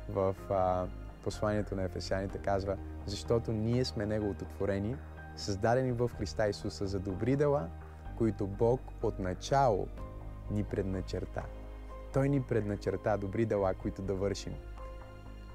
В 0.09 0.37
а, 0.51 0.87
посланието 1.25 1.77
на 1.77 1.83
Ефесяните 1.83 2.39
казва, 2.39 2.77
защото 3.07 3.53
ние 3.53 3.85
сме 3.85 4.07
Неговото 4.07 4.45
творение, 4.45 4.97
създадени 5.37 5.93
в 5.93 6.11
Христа 6.19 6.49
Исуса 6.49 6.87
за 6.87 7.01
добри 7.01 7.37
дела, 7.37 7.69
които 8.19 8.47
Бог 8.47 8.81
от 9.03 9.19
начало 9.19 9.89
ни 10.51 10.65
предначерта. 10.65 11.43
Той 12.13 12.29
ни 12.29 12.43
предначерта 12.43 13.17
добри 13.17 13.47
дела, 13.47 13.75
които 13.75 14.03
да 14.03 14.15
вършим. 14.15 14.55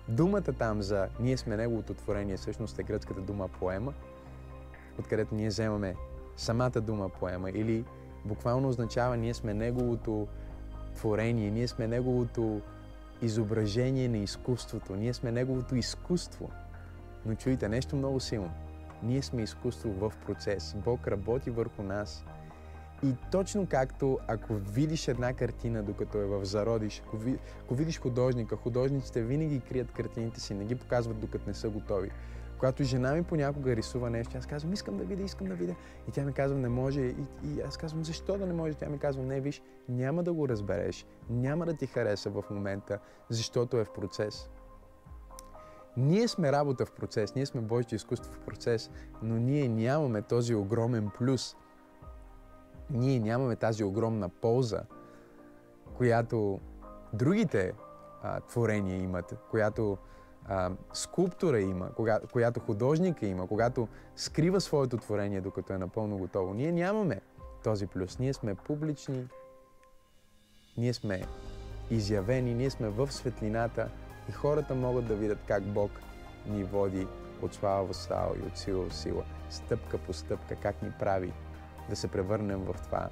Думата 0.07 0.41
там 0.41 0.81
за 0.81 1.07
ние 1.19 1.37
сме 1.37 1.57
Неговото 1.57 1.93
творение 1.93 2.37
всъщност 2.37 2.79
е 2.79 2.83
гръцката 2.83 3.21
дума 3.21 3.47
поема, 3.47 3.93
откъдето 4.99 5.35
ние 5.35 5.47
вземаме 5.47 5.95
самата 6.37 6.81
дума 6.81 7.09
поема 7.09 7.49
или 7.49 7.85
буквално 8.25 8.67
означава 8.67 9.17
ние 9.17 9.33
сме 9.33 9.53
Неговото 9.53 10.27
творение, 10.95 11.51
ние 11.51 11.67
сме 11.67 11.87
Неговото 11.87 12.61
изображение 13.21 14.07
на 14.07 14.17
изкуството, 14.17 14.95
ние 14.95 15.13
сме 15.13 15.31
Неговото 15.31 15.75
изкуство. 15.75 16.49
Но 17.25 17.35
чуйте 17.35 17.69
нещо 17.69 17.95
много 17.95 18.19
силно. 18.19 18.51
Ние 19.03 19.21
сме 19.21 19.41
изкуство 19.41 19.91
в 19.91 20.13
процес. 20.25 20.75
Бог 20.85 21.07
работи 21.07 21.49
върху 21.49 21.83
нас 21.83 22.25
и 23.03 23.15
точно 23.31 23.65
както 23.65 24.19
ако 24.27 24.53
видиш 24.53 25.07
една 25.07 25.33
картина, 25.33 25.83
докато 25.83 26.17
е 26.17 26.25
в 26.25 26.45
зародиш, 26.45 27.01
ако, 27.07 27.17
ви, 27.17 27.37
ако 27.65 27.75
видиш 27.75 27.99
художника, 27.99 28.55
художниците 28.55 29.21
винаги 29.21 29.59
крият 29.59 29.91
картините 29.91 30.39
си, 30.39 30.53
не 30.53 30.65
ги 30.65 30.75
показват 30.75 31.19
докато 31.19 31.47
не 31.47 31.53
са 31.53 31.69
готови. 31.69 32.11
Когато 32.61 32.83
жена 32.83 33.13
ми 33.13 33.23
понякога 33.23 33.75
рисува 33.75 34.09
нещо, 34.09 34.37
аз 34.37 34.45
казвам, 34.45 34.73
искам 34.73 34.97
да 34.97 35.03
видя, 35.03 35.23
искам 35.23 35.47
да 35.47 35.55
видя. 35.55 35.75
И 36.07 36.11
тя 36.11 36.23
ми 36.23 36.33
казва, 36.33 36.57
не 36.57 36.69
може. 36.69 37.01
И, 37.01 37.15
и 37.43 37.61
аз 37.67 37.77
казвам, 37.77 38.05
защо 38.05 38.37
да 38.37 38.47
не 38.47 38.53
може? 38.53 38.73
Тя 38.73 38.89
ми 38.89 38.99
казва, 38.99 39.23
не, 39.23 39.41
виж, 39.41 39.61
няма 39.89 40.23
да 40.23 40.33
го 40.33 40.49
разбереш, 40.49 41.05
няма 41.29 41.65
да 41.65 41.73
ти 41.73 41.87
хареса 41.87 42.29
в 42.29 42.43
момента, 42.49 42.99
защото 43.29 43.77
е 43.77 43.85
в 43.85 43.93
процес. 43.93 44.49
Ние 45.97 46.27
сме 46.27 46.51
работа 46.51 46.85
в 46.85 46.91
процес, 46.91 47.35
ние 47.35 47.45
сме 47.45 47.61
Божие 47.61 47.95
изкуство 47.95 48.33
в 48.33 48.39
процес, 48.39 48.91
но 49.23 49.35
ние 49.35 49.67
нямаме 49.67 50.21
този 50.21 50.55
огромен 50.55 51.09
плюс– 51.17 51.55
ние 52.93 53.19
нямаме 53.19 53.55
тази 53.55 53.83
огромна 53.83 54.29
полза, 54.29 54.83
която 55.97 56.59
другите 57.13 57.73
а, 58.23 58.39
творения 58.39 58.97
имат, 58.97 59.35
която 59.51 59.97
а, 60.47 60.71
скулптура 60.93 61.59
има, 61.59 61.89
кога, 61.95 62.19
която 62.31 62.59
художника 62.59 63.25
има, 63.25 63.47
когато 63.47 63.87
скрива 64.15 64.61
своето 64.61 64.97
творение, 64.97 65.41
докато 65.41 65.73
е 65.73 65.77
напълно 65.77 66.17
готово. 66.17 66.53
Ние 66.53 66.71
нямаме 66.71 67.21
този 67.63 67.87
плюс. 67.87 68.19
Ние 68.19 68.33
сме 68.33 68.55
публични, 68.55 69.27
ние 70.77 70.93
сме 70.93 71.21
изявени, 71.89 72.53
ние 72.53 72.69
сме 72.69 72.89
в 72.89 73.11
светлината 73.11 73.89
и 74.29 74.31
хората 74.31 74.75
могат 74.75 75.07
да 75.07 75.15
видят 75.15 75.39
как 75.47 75.63
Бог 75.63 75.91
ни 76.47 76.63
води 76.63 77.07
от 77.41 77.53
слава 77.53 77.93
в 77.93 77.95
слава 77.95 78.35
и 78.37 78.47
от 78.47 78.57
сила 78.57 78.89
в 78.89 78.95
сила, 78.95 79.23
стъпка 79.49 79.97
по 79.97 80.13
стъпка, 80.13 80.55
как 80.55 80.81
ни 80.81 80.91
прави 80.99 81.33
да 81.89 81.95
се 81.95 82.07
превърнем 82.07 82.59
в 82.59 82.75
това 82.83 83.09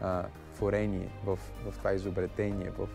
а, 0.00 0.26
творение, 0.54 1.08
в, 1.24 1.36
в 1.36 1.78
това 1.78 1.92
изобретение, 1.92 2.70
в, 2.70 2.88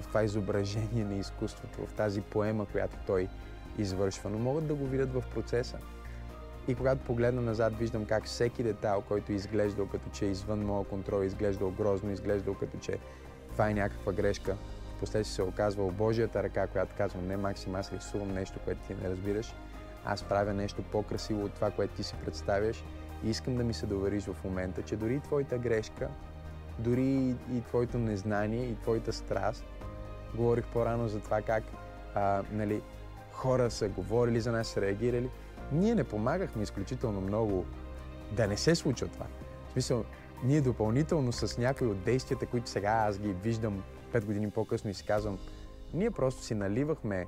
в 0.00 0.06
това 0.06 0.22
изображение 0.22 1.04
на 1.04 1.14
изкуството, 1.14 1.86
в 1.86 1.92
тази 1.92 2.20
поема, 2.20 2.66
която 2.66 2.96
той 3.06 3.28
извършва, 3.78 4.30
но 4.30 4.38
могат 4.38 4.66
да 4.66 4.74
го 4.74 4.86
видят 4.86 5.12
в 5.12 5.22
процеса. 5.34 5.78
И 6.68 6.74
когато 6.74 7.04
погледна 7.04 7.42
назад, 7.42 7.78
виждам 7.78 8.04
как 8.04 8.24
всеки 8.24 8.62
детайл, 8.62 9.00
който 9.00 9.32
е 9.32 9.34
изглеждал 9.34 9.86
като 9.86 10.10
че 10.10 10.26
е 10.26 10.30
извън 10.30 10.66
моя 10.66 10.84
контрол, 10.84 11.22
изглеждал 11.22 11.70
грозно, 11.70 12.10
изглеждал 12.10 12.54
като 12.54 12.78
че 12.78 12.98
това 13.52 13.70
е 13.70 13.74
някаква 13.74 14.12
грешка, 14.12 14.56
в 14.96 15.00
последствие 15.00 15.34
се 15.34 15.42
оказва 15.42 15.92
Божията 15.92 16.42
ръка, 16.42 16.66
която 16.66 16.94
казва, 16.98 17.22
не 17.22 17.36
Максим, 17.36 17.74
аз 17.74 17.92
рисувам 17.92 18.34
нещо, 18.34 18.58
което 18.64 18.86
ти 18.86 18.94
не 18.94 19.10
разбираш, 19.10 19.54
аз 20.04 20.22
правя 20.22 20.54
нещо 20.54 20.82
по-красиво 20.92 21.44
от 21.44 21.52
това, 21.52 21.70
което 21.70 21.94
ти 21.94 22.02
си 22.02 22.14
представяш. 22.24 22.84
И 23.24 23.30
искам 23.30 23.56
да 23.56 23.64
ми 23.64 23.74
се 23.74 23.86
довериш 23.86 24.24
в 24.24 24.44
момента, 24.44 24.82
че 24.82 24.96
дори 24.96 25.20
твоята 25.20 25.58
грешка, 25.58 26.08
дори 26.78 27.34
и 27.52 27.60
твоето 27.66 27.98
незнание, 27.98 28.64
и 28.64 28.76
твоята 28.76 29.12
страст, 29.12 29.64
говорих 30.34 30.64
по-рано 30.66 31.08
за 31.08 31.20
това 31.20 31.42
как 31.42 31.64
а, 32.14 32.42
нали, 32.52 32.82
хора 33.32 33.70
са 33.70 33.88
говорили 33.88 34.40
за 34.40 34.52
нас, 34.52 34.68
са 34.68 34.80
реагирали, 34.80 35.30
ние 35.72 35.94
не 35.94 36.04
помагахме 36.04 36.62
изключително 36.62 37.20
много 37.20 37.64
да 38.32 38.46
не 38.46 38.56
се 38.56 38.74
случва 38.74 39.08
това. 39.08 39.26
В 39.68 39.72
смисъл, 39.72 40.04
ние 40.44 40.60
допълнително 40.60 41.32
с 41.32 41.58
някои 41.58 41.86
от 41.86 42.04
действията, 42.04 42.46
които 42.46 42.70
сега 42.70 42.90
аз 42.90 43.18
ги 43.18 43.32
виждам 43.32 43.82
пет 44.12 44.24
години 44.24 44.50
по-късно 44.50 44.90
и 44.90 44.94
си 44.94 45.04
казвам, 45.04 45.38
ние 45.94 46.10
просто 46.10 46.42
си 46.42 46.54
наливахме 46.54 47.26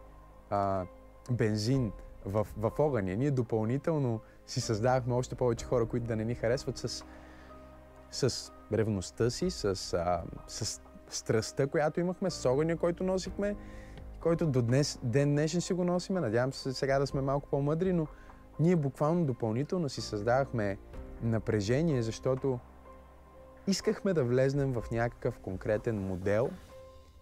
а, 0.50 0.84
бензин 1.30 1.92
в, 2.24 2.46
в 2.56 2.72
огъня. 2.78 3.16
Ние 3.16 3.30
допълнително 3.30 4.20
си 4.46 4.60
създавахме 4.60 5.14
още 5.14 5.34
повече 5.34 5.64
хора, 5.64 5.86
които 5.86 6.06
да 6.06 6.16
не 6.16 6.24
ни 6.24 6.34
харесват 6.34 6.78
с, 6.78 7.04
с 8.10 8.52
ревността 8.72 9.30
си, 9.30 9.50
с, 9.50 9.64
а, 9.92 10.22
с 10.48 10.80
страстта, 11.08 11.66
която 11.66 12.00
имахме, 12.00 12.30
с 12.30 12.50
огъня, 12.50 12.76
който 12.76 13.04
носихме, 13.04 13.56
който 14.20 14.46
до 14.46 14.62
днес, 14.62 14.98
ден 15.02 15.30
днешен 15.30 15.60
си 15.60 15.72
го 15.72 15.84
носиме. 15.84 16.20
Надявам 16.20 16.52
се 16.52 16.72
сега 16.72 16.98
да 16.98 17.06
сме 17.06 17.20
малко 17.20 17.48
по-мъдри, 17.48 17.92
но 17.92 18.06
ние 18.60 18.76
буквално 18.76 19.24
допълнително 19.24 19.88
си 19.88 20.00
създавахме 20.00 20.78
напрежение, 21.22 22.02
защото 22.02 22.58
искахме 23.66 24.12
да 24.14 24.24
влезнем 24.24 24.72
в 24.72 24.84
някакъв 24.92 25.38
конкретен 25.38 26.06
модел, 26.06 26.50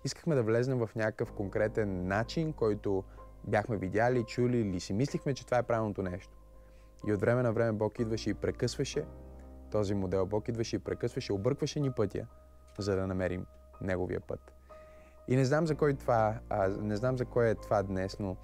искахме 0.04 0.34
да 0.34 0.42
влезнем 0.42 0.78
в 0.78 0.90
някакъв 0.96 1.32
конкретен 1.32 2.06
начин, 2.06 2.52
който 2.52 3.04
бяхме 3.44 3.76
видяли, 3.76 4.24
чули 4.24 4.58
или 4.58 4.80
си 4.80 4.92
мислихме, 4.92 5.34
че 5.34 5.44
това 5.46 5.58
е 5.58 5.62
правилното 5.62 6.02
нещо. 6.02 6.32
И 7.06 7.12
от 7.12 7.20
време 7.20 7.42
на 7.42 7.52
време 7.52 7.72
Бог 7.72 7.98
идваше 7.98 8.30
и 8.30 8.34
прекъсваше 8.34 9.04
този 9.70 9.94
модел. 9.94 10.26
Бог 10.26 10.48
идваше 10.48 10.76
и 10.76 10.78
прекъсваше, 10.78 11.32
объркваше 11.32 11.80
ни 11.80 11.90
пътя, 11.90 12.26
за 12.78 12.96
да 12.96 13.06
намерим 13.06 13.46
Неговия 13.82 14.20
път. 14.20 14.52
И 15.28 15.36
не 15.36 15.44
знам 15.44 15.66
за 15.66 15.74
кой, 15.74 15.94
това, 15.94 16.38
а, 16.48 16.68
не 16.68 16.96
знам 16.96 17.18
за 17.18 17.24
кой 17.24 17.48
е 17.48 17.54
това 17.54 17.82
днес, 17.82 18.18
но 18.18 18.36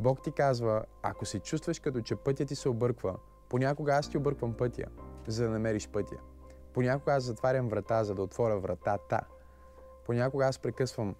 Бог 0.00 0.22
ти 0.22 0.32
казва, 0.32 0.84
ако 1.02 1.24
се 1.24 1.38
чувстваш 1.38 1.80
като 1.80 2.00
че 2.00 2.16
пътя 2.16 2.44
ти 2.44 2.54
се 2.54 2.68
обърква, 2.68 3.16
понякога 3.48 3.92
аз 3.92 4.10
ти 4.10 4.18
обърквам 4.18 4.54
пътя, 4.54 4.84
за 5.26 5.44
да 5.44 5.50
намериш 5.50 5.88
пътя. 5.88 6.16
Понякога 6.72 7.12
аз 7.12 7.24
затварям 7.24 7.68
врата, 7.68 8.04
за 8.04 8.14
да 8.14 8.22
отворя 8.22 8.58
вратата. 8.58 9.20
Понякога 10.06 10.46
аз 10.46 10.58
прекъсвам 10.58 11.14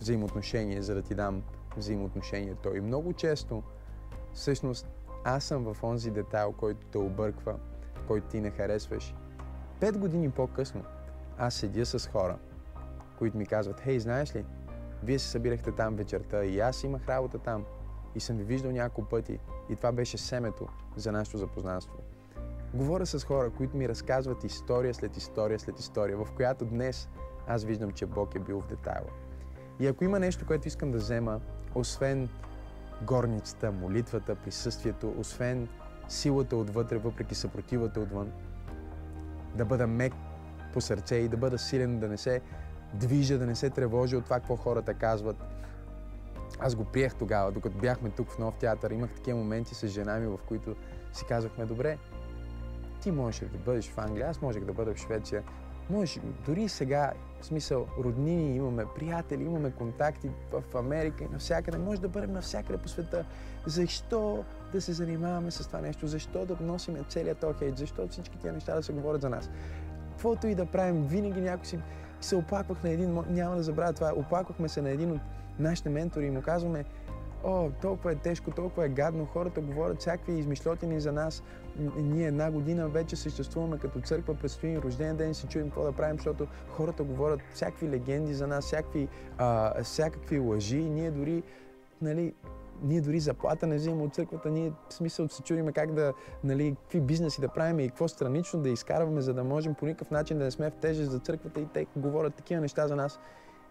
взаимоотношение, 0.00 0.82
за 0.82 0.94
да 0.94 1.02
ти 1.02 1.14
дам 1.14 1.42
взаимоотношението. 1.76 2.76
И 2.76 2.80
много 2.80 3.12
често, 3.12 3.62
всъщност, 4.32 4.86
аз 5.24 5.44
съм 5.44 5.74
в 5.74 5.82
онзи 5.82 6.10
детайл, 6.10 6.52
който 6.52 6.86
те 6.86 6.98
обърква, 6.98 7.58
който 8.06 8.26
ти 8.26 8.40
не 8.40 8.50
харесваш. 8.50 9.14
Пет 9.80 9.98
години 9.98 10.30
по-късно 10.30 10.84
аз 11.38 11.54
седя 11.54 11.86
с 11.86 12.08
хора, 12.08 12.38
които 13.18 13.36
ми 13.36 13.46
казват, 13.46 13.80
хей, 13.80 13.98
знаеш 13.98 14.34
ли, 14.36 14.44
вие 15.02 15.18
се 15.18 15.28
събирахте 15.28 15.72
там 15.72 15.96
вечерта 15.96 16.44
и 16.44 16.60
аз 16.60 16.84
имах 16.84 17.08
работа 17.08 17.38
там 17.38 17.64
и 18.14 18.20
съм 18.20 18.36
ви 18.36 18.44
виждал 18.44 18.72
няколко 18.72 19.10
пъти 19.10 19.38
и 19.70 19.76
това 19.76 19.92
беше 19.92 20.18
семето 20.18 20.68
за 20.96 21.12
нашето 21.12 21.38
запознанство. 21.38 21.96
Говоря 22.74 23.06
с 23.06 23.24
хора, 23.24 23.50
които 23.50 23.76
ми 23.76 23.88
разказват 23.88 24.44
история 24.44 24.94
след 24.94 25.16
история 25.16 25.58
след 25.58 25.78
история, 25.78 26.16
в 26.16 26.28
която 26.36 26.64
днес 26.64 27.08
аз 27.46 27.64
виждам, 27.64 27.90
че 27.90 28.06
Бог 28.06 28.34
е 28.34 28.38
бил 28.38 28.60
в 28.60 28.66
детайла. 28.66 29.10
И 29.80 29.86
ако 29.86 30.04
има 30.04 30.18
нещо, 30.18 30.46
което 30.46 30.68
искам 30.68 30.90
да 30.90 30.98
взема, 30.98 31.40
освен 31.74 32.28
горницата, 33.02 33.72
молитвата, 33.72 34.34
присъствието, 34.34 35.14
освен 35.18 35.68
силата 36.08 36.56
отвътре, 36.56 36.98
въпреки 36.98 37.34
съпротивата 37.34 38.00
отвън, 38.00 38.32
да 39.54 39.64
бъда 39.64 39.86
мек 39.86 40.12
по 40.72 40.80
сърце 40.80 41.16
и 41.16 41.28
да 41.28 41.36
бъда 41.36 41.58
силен, 41.58 41.98
да 41.98 42.08
не 42.08 42.16
се 42.16 42.40
движа, 42.94 43.38
да 43.38 43.46
не 43.46 43.54
се 43.54 43.70
тревожи 43.70 44.16
от 44.16 44.24
това, 44.24 44.36
какво 44.36 44.56
хората 44.56 44.94
казват. 44.94 45.36
Аз 46.58 46.74
го 46.74 46.84
приех 46.84 47.14
тогава, 47.14 47.52
докато 47.52 47.78
бяхме 47.78 48.10
тук 48.10 48.30
в 48.30 48.38
нов 48.38 48.54
театър. 48.54 48.90
Имах 48.90 49.10
такива 49.14 49.38
моменти 49.38 49.74
с 49.74 49.88
жена 49.88 50.18
ми, 50.18 50.26
в 50.26 50.38
които 50.48 50.76
си 51.12 51.24
казахме, 51.28 51.64
добре, 51.64 51.98
ти 53.02 53.10
можеш 53.10 53.40
да 53.40 53.58
бъдеш 53.58 53.90
в 53.90 53.98
Англия, 53.98 54.28
аз 54.28 54.42
можех 54.42 54.64
да 54.64 54.72
бъда 54.72 54.94
в 54.94 54.98
Швеция. 54.98 55.42
Може, 55.90 56.20
дори 56.46 56.68
сега, 56.68 57.12
в 57.40 57.46
смисъл, 57.46 57.86
роднини 57.98 58.56
имаме, 58.56 58.84
приятели, 58.96 59.44
имаме 59.44 59.70
контакти 59.70 60.30
в 60.52 60.76
Америка 60.78 61.24
и 61.24 61.28
навсякъде. 61.28 61.78
Може 61.78 62.00
да 62.00 62.08
бъдем 62.08 62.32
навсякъде 62.32 62.78
по 62.78 62.88
света. 62.88 63.24
Защо 63.66 64.44
да 64.72 64.80
се 64.80 64.92
занимаваме 64.92 65.50
с 65.50 65.66
това 65.66 65.80
нещо? 65.80 66.06
Защо 66.06 66.46
да 66.46 66.56
носим 66.60 67.04
целият 67.08 67.38
този? 67.38 67.72
Защо 67.76 68.08
всички 68.08 68.38
тия 68.38 68.52
неща 68.52 68.74
да 68.74 68.82
се 68.82 68.92
говорят 68.92 69.20
за 69.20 69.28
нас? 69.28 69.50
Каквото 70.22 70.46
и 70.46 70.54
да 70.54 70.66
правим, 70.66 71.06
винаги 71.06 71.40
някой 71.40 71.66
си 71.66 71.78
се 72.20 72.36
оплаквах 72.36 72.82
на 72.82 72.90
един, 72.90 73.18
няма 73.28 73.56
да 73.56 73.62
забравя 73.62 73.92
това, 73.92 74.12
оплаквахме 74.16 74.68
се 74.68 74.82
на 74.82 74.90
един 74.90 75.12
от 75.12 75.20
нашите 75.58 75.88
ментори 75.88 76.26
и 76.26 76.30
му 76.30 76.42
казваме, 76.42 76.84
о, 77.44 77.70
толкова 77.80 78.12
е 78.12 78.14
тежко, 78.14 78.50
толкова 78.50 78.86
е 78.86 78.88
гадно, 78.88 79.26
хората 79.26 79.60
говорят 79.60 80.00
всякакви 80.00 80.38
измишлотини 80.38 81.00
за 81.00 81.12
нас. 81.12 81.42
Ние 81.96 82.26
една 82.26 82.50
година 82.50 82.88
вече 82.88 83.16
съществуваме 83.16 83.78
като 83.78 84.00
църква, 84.00 84.34
предстои 84.34 84.78
рожден 84.78 85.16
ден, 85.16 85.34
си 85.34 85.46
чуем 85.46 85.66
какво 85.66 85.84
да 85.84 85.92
правим, 85.92 86.16
защото 86.16 86.46
хората 86.68 87.02
говорят 87.02 87.40
всякакви 87.54 87.88
легенди 87.88 88.34
за 88.34 88.46
нас, 88.46 88.64
всякакви, 88.64 89.08
а, 89.38 89.82
всякакви 89.82 90.38
лъжи. 90.38 90.82
Ние 90.82 91.10
дори, 91.10 91.42
нали, 92.02 92.34
ние 92.82 93.00
дори 93.00 93.20
заплата 93.20 93.66
не 93.66 93.76
взимаме 93.76 94.02
от 94.02 94.14
църквата, 94.14 94.50
ние 94.50 94.72
в 94.88 94.94
смисъл 94.94 95.28
се 95.28 95.42
чудиме 95.42 95.72
как 95.72 95.92
да, 95.92 96.12
нали, 96.44 96.76
какви 96.82 97.00
бизнеси 97.00 97.40
да 97.40 97.48
правим 97.48 97.80
и 97.80 97.88
какво 97.88 98.08
странично 98.08 98.60
да 98.60 98.68
изкарваме, 98.68 99.20
за 99.20 99.34
да 99.34 99.44
можем 99.44 99.74
по 99.74 99.86
никакъв 99.86 100.10
начин 100.10 100.38
да 100.38 100.44
не 100.44 100.50
сме 100.50 100.70
в 100.70 100.74
тежест 100.74 101.10
за 101.10 101.18
църквата 101.18 101.60
и 101.60 101.66
те 101.66 101.86
говорят 101.96 102.34
такива 102.34 102.60
неща 102.60 102.88
за 102.88 102.96
нас. 102.96 103.20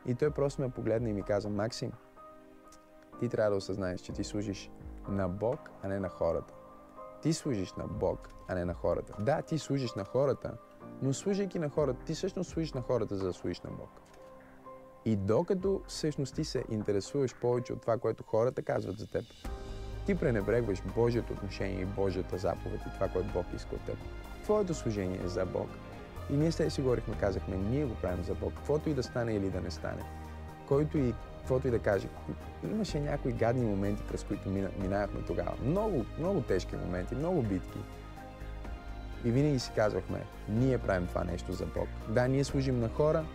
И 0.05 0.15
той 0.15 0.31
просто 0.31 0.61
ме 0.61 0.69
погледна 0.69 1.09
и 1.09 1.13
ми 1.13 1.23
каза, 1.23 1.49
Максим, 1.49 1.91
ти 3.19 3.29
трябва 3.29 3.51
да 3.51 3.57
осъзнаеш, 3.57 4.01
че 4.01 4.11
ти 4.11 4.23
служиш 4.23 4.71
на 5.09 5.29
Бог, 5.29 5.59
а 5.83 5.87
не 5.87 5.99
на 5.99 6.09
хората. 6.09 6.53
Ти 7.21 7.33
служиш 7.33 7.73
на 7.73 7.87
Бог, 7.87 8.29
а 8.47 8.55
не 8.55 8.65
на 8.65 8.73
хората. 8.73 9.13
Да, 9.19 9.41
ти 9.41 9.59
служиш 9.59 9.93
на 9.93 10.03
хората, 10.03 10.57
но 11.01 11.13
служайки 11.13 11.59
на 11.59 11.69
хората, 11.69 12.05
ти 12.05 12.13
всъщност 12.13 12.49
служиш 12.49 12.73
на 12.73 12.81
хората, 12.81 13.15
за 13.15 13.25
да 13.25 13.33
служиш 13.33 13.61
на 13.61 13.69
Бог. 13.69 14.01
И 15.05 15.15
докато 15.15 15.81
всъщност 15.87 16.35
ти 16.35 16.43
се 16.43 16.63
интересуваш 16.69 17.35
повече 17.35 17.73
от 17.73 17.81
това, 17.81 17.97
което 17.97 18.23
хората 18.23 18.61
казват 18.61 18.97
за 18.97 19.07
теб, 19.07 19.23
ти 20.05 20.15
пренебрегваш 20.15 20.81
Божието 20.95 21.33
отношение 21.33 21.81
и 21.81 21.85
Божията 21.85 22.37
заповед 22.37 22.81
и 22.81 22.93
това, 22.93 23.07
което 23.07 23.33
Бог 23.33 23.45
иска 23.55 23.75
от 23.75 23.85
теб. 23.85 23.97
Твоето 24.43 24.73
служение 24.73 25.19
е 25.25 25.27
за 25.27 25.45
Бог. 25.45 25.67
И 26.29 26.33
ние 26.33 26.51
след 26.51 26.73
си 26.73 26.81
говорихме, 26.81 27.17
казахме, 27.17 27.57
ние 27.57 27.85
го 27.85 27.95
правим 27.95 28.23
за 28.23 28.33
Бог. 28.33 28.53
Каквото 28.53 28.89
и 28.89 28.93
да 28.93 29.03
стане 29.03 29.35
или 29.35 29.49
да 29.49 29.61
не 29.61 29.71
стане. 29.71 30.03
Който 30.67 30.97
и 30.97 31.13
каквото 31.39 31.67
и 31.67 31.71
да 31.71 31.79
каже. 31.79 32.07
Имаше 32.63 32.99
някои 32.99 33.33
гадни 33.33 33.65
моменти, 33.65 34.03
през 34.07 34.23
които 34.23 34.49
минавахме 34.79 35.21
тогава. 35.27 35.53
Много, 35.65 36.05
много 36.19 36.41
тежки 36.41 36.75
моменти, 36.75 37.15
много 37.15 37.41
битки. 37.41 37.79
И 39.25 39.31
винаги 39.31 39.59
си 39.59 39.71
казвахме, 39.75 40.25
ние 40.49 40.77
правим 40.77 41.07
това 41.07 41.23
нещо 41.23 41.53
за 41.53 41.65
Бог. 41.65 41.87
Да, 42.09 42.27
ние 42.27 42.43
служим 42.43 42.79
на 42.79 42.89
хора, 42.89 43.25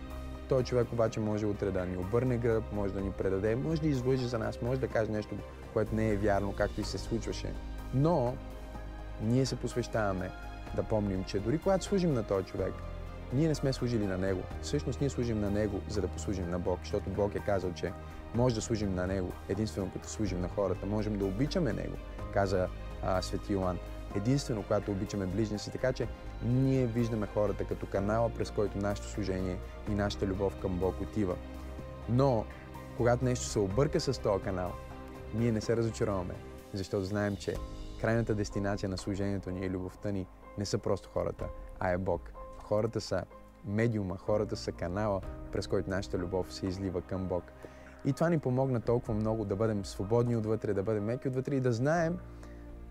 той 0.49 0.63
човек 0.63 0.87
обаче 0.93 1.19
може 1.19 1.45
утре 1.45 1.71
да 1.71 1.85
ни 1.85 1.97
обърне 1.97 2.37
гръб, 2.37 2.63
може 2.73 2.93
да 2.93 3.01
ни 3.01 3.11
предаде, 3.11 3.55
може 3.55 3.81
да 3.81 3.87
излъжи 3.87 4.25
за 4.25 4.39
нас, 4.39 4.61
може 4.61 4.79
да 4.79 4.87
каже 4.87 5.11
нещо, 5.11 5.35
което 5.73 5.95
не 5.95 6.09
е 6.09 6.15
вярно, 6.15 6.53
както 6.57 6.81
и 6.81 6.83
се 6.83 6.97
случваше. 6.97 7.53
Но 7.93 8.35
ние 9.21 9.45
се 9.45 9.55
посвещаваме 9.55 10.31
да 10.75 10.83
помним, 10.83 11.23
че 11.23 11.39
дори 11.39 11.57
когато 11.57 11.85
служим 11.85 12.13
на 12.13 12.23
този 12.23 12.45
човек, 12.45 12.73
ние 13.33 13.47
не 13.47 13.55
сме 13.55 13.73
служили 13.73 14.07
на 14.07 14.17
Него. 14.17 14.41
Всъщност 14.61 15.01
ние 15.01 15.09
служим 15.09 15.41
на 15.41 15.51
Него, 15.51 15.81
за 15.89 16.01
да 16.01 16.07
послужим 16.07 16.49
на 16.49 16.59
Бог, 16.59 16.79
защото 16.79 17.09
Бог 17.09 17.35
е 17.35 17.39
казал, 17.39 17.73
че 17.73 17.91
може 18.35 18.55
да 18.55 18.61
служим 18.61 18.95
на 18.95 19.07
Него, 19.07 19.31
единствено 19.49 19.91
като 19.93 20.09
служим 20.09 20.41
на 20.41 20.47
хората. 20.47 20.85
Можем 20.85 21.17
да 21.17 21.25
обичаме 21.25 21.73
Него, 21.73 21.95
каза 22.33 22.67
а, 23.03 23.21
Свети 23.21 23.53
Йоан. 23.53 23.77
Единствено, 24.15 24.63
когато 24.63 24.91
обичаме 24.91 25.25
ближния 25.25 25.59
си. 25.59 25.71
Така 25.71 25.93
че 25.93 26.07
ние 26.43 26.85
виждаме 26.85 27.27
хората 27.33 27.65
като 27.65 27.85
канала, 27.85 28.29
през 28.29 28.51
който 28.51 28.77
нашето 28.77 29.07
служение 29.07 29.57
и 29.89 29.95
нашата 29.95 30.27
любов 30.27 30.59
към 30.59 30.79
Бог 30.79 31.01
отива. 31.01 31.35
Но, 32.09 32.45
когато 32.97 33.25
нещо 33.25 33.45
се 33.45 33.59
обърка 33.59 33.99
с 33.99 34.21
този 34.21 34.43
канал, 34.43 34.71
ние 35.33 35.51
не 35.51 35.61
се 35.61 35.77
разочароваме, 35.77 36.33
защото 36.73 37.05
знаем, 37.05 37.35
че 37.35 37.55
крайната 38.01 38.35
дестинация 38.35 38.89
на 38.89 38.97
служението 38.97 39.51
ни 39.51 39.59
и 39.59 39.69
любовта 39.69 40.11
ни 40.11 40.27
не 40.57 40.65
са 40.65 40.77
просто 40.77 41.09
хората, 41.13 41.45
а 41.79 41.89
е 41.89 41.97
Бог. 41.97 42.21
Хората 42.59 43.01
са 43.01 43.23
медиума, 43.65 44.17
хората 44.17 44.55
са 44.55 44.71
канала, 44.71 45.21
през 45.51 45.67
който 45.67 45.89
нашата 45.89 46.17
любов 46.17 46.53
се 46.53 46.67
излива 46.67 47.01
към 47.01 47.25
Бог. 47.25 47.43
И 48.05 48.13
това 48.13 48.29
ни 48.29 48.39
помогна 48.39 48.81
толкова 48.81 49.13
много 49.13 49.45
да 49.45 49.55
бъдем 49.55 49.85
свободни 49.85 50.35
отвътре, 50.35 50.73
да 50.73 50.83
бъдем 50.83 51.03
меки 51.03 51.27
отвътре 51.27 51.55
и 51.55 51.59
да 51.59 51.71
знаем, 51.71 52.19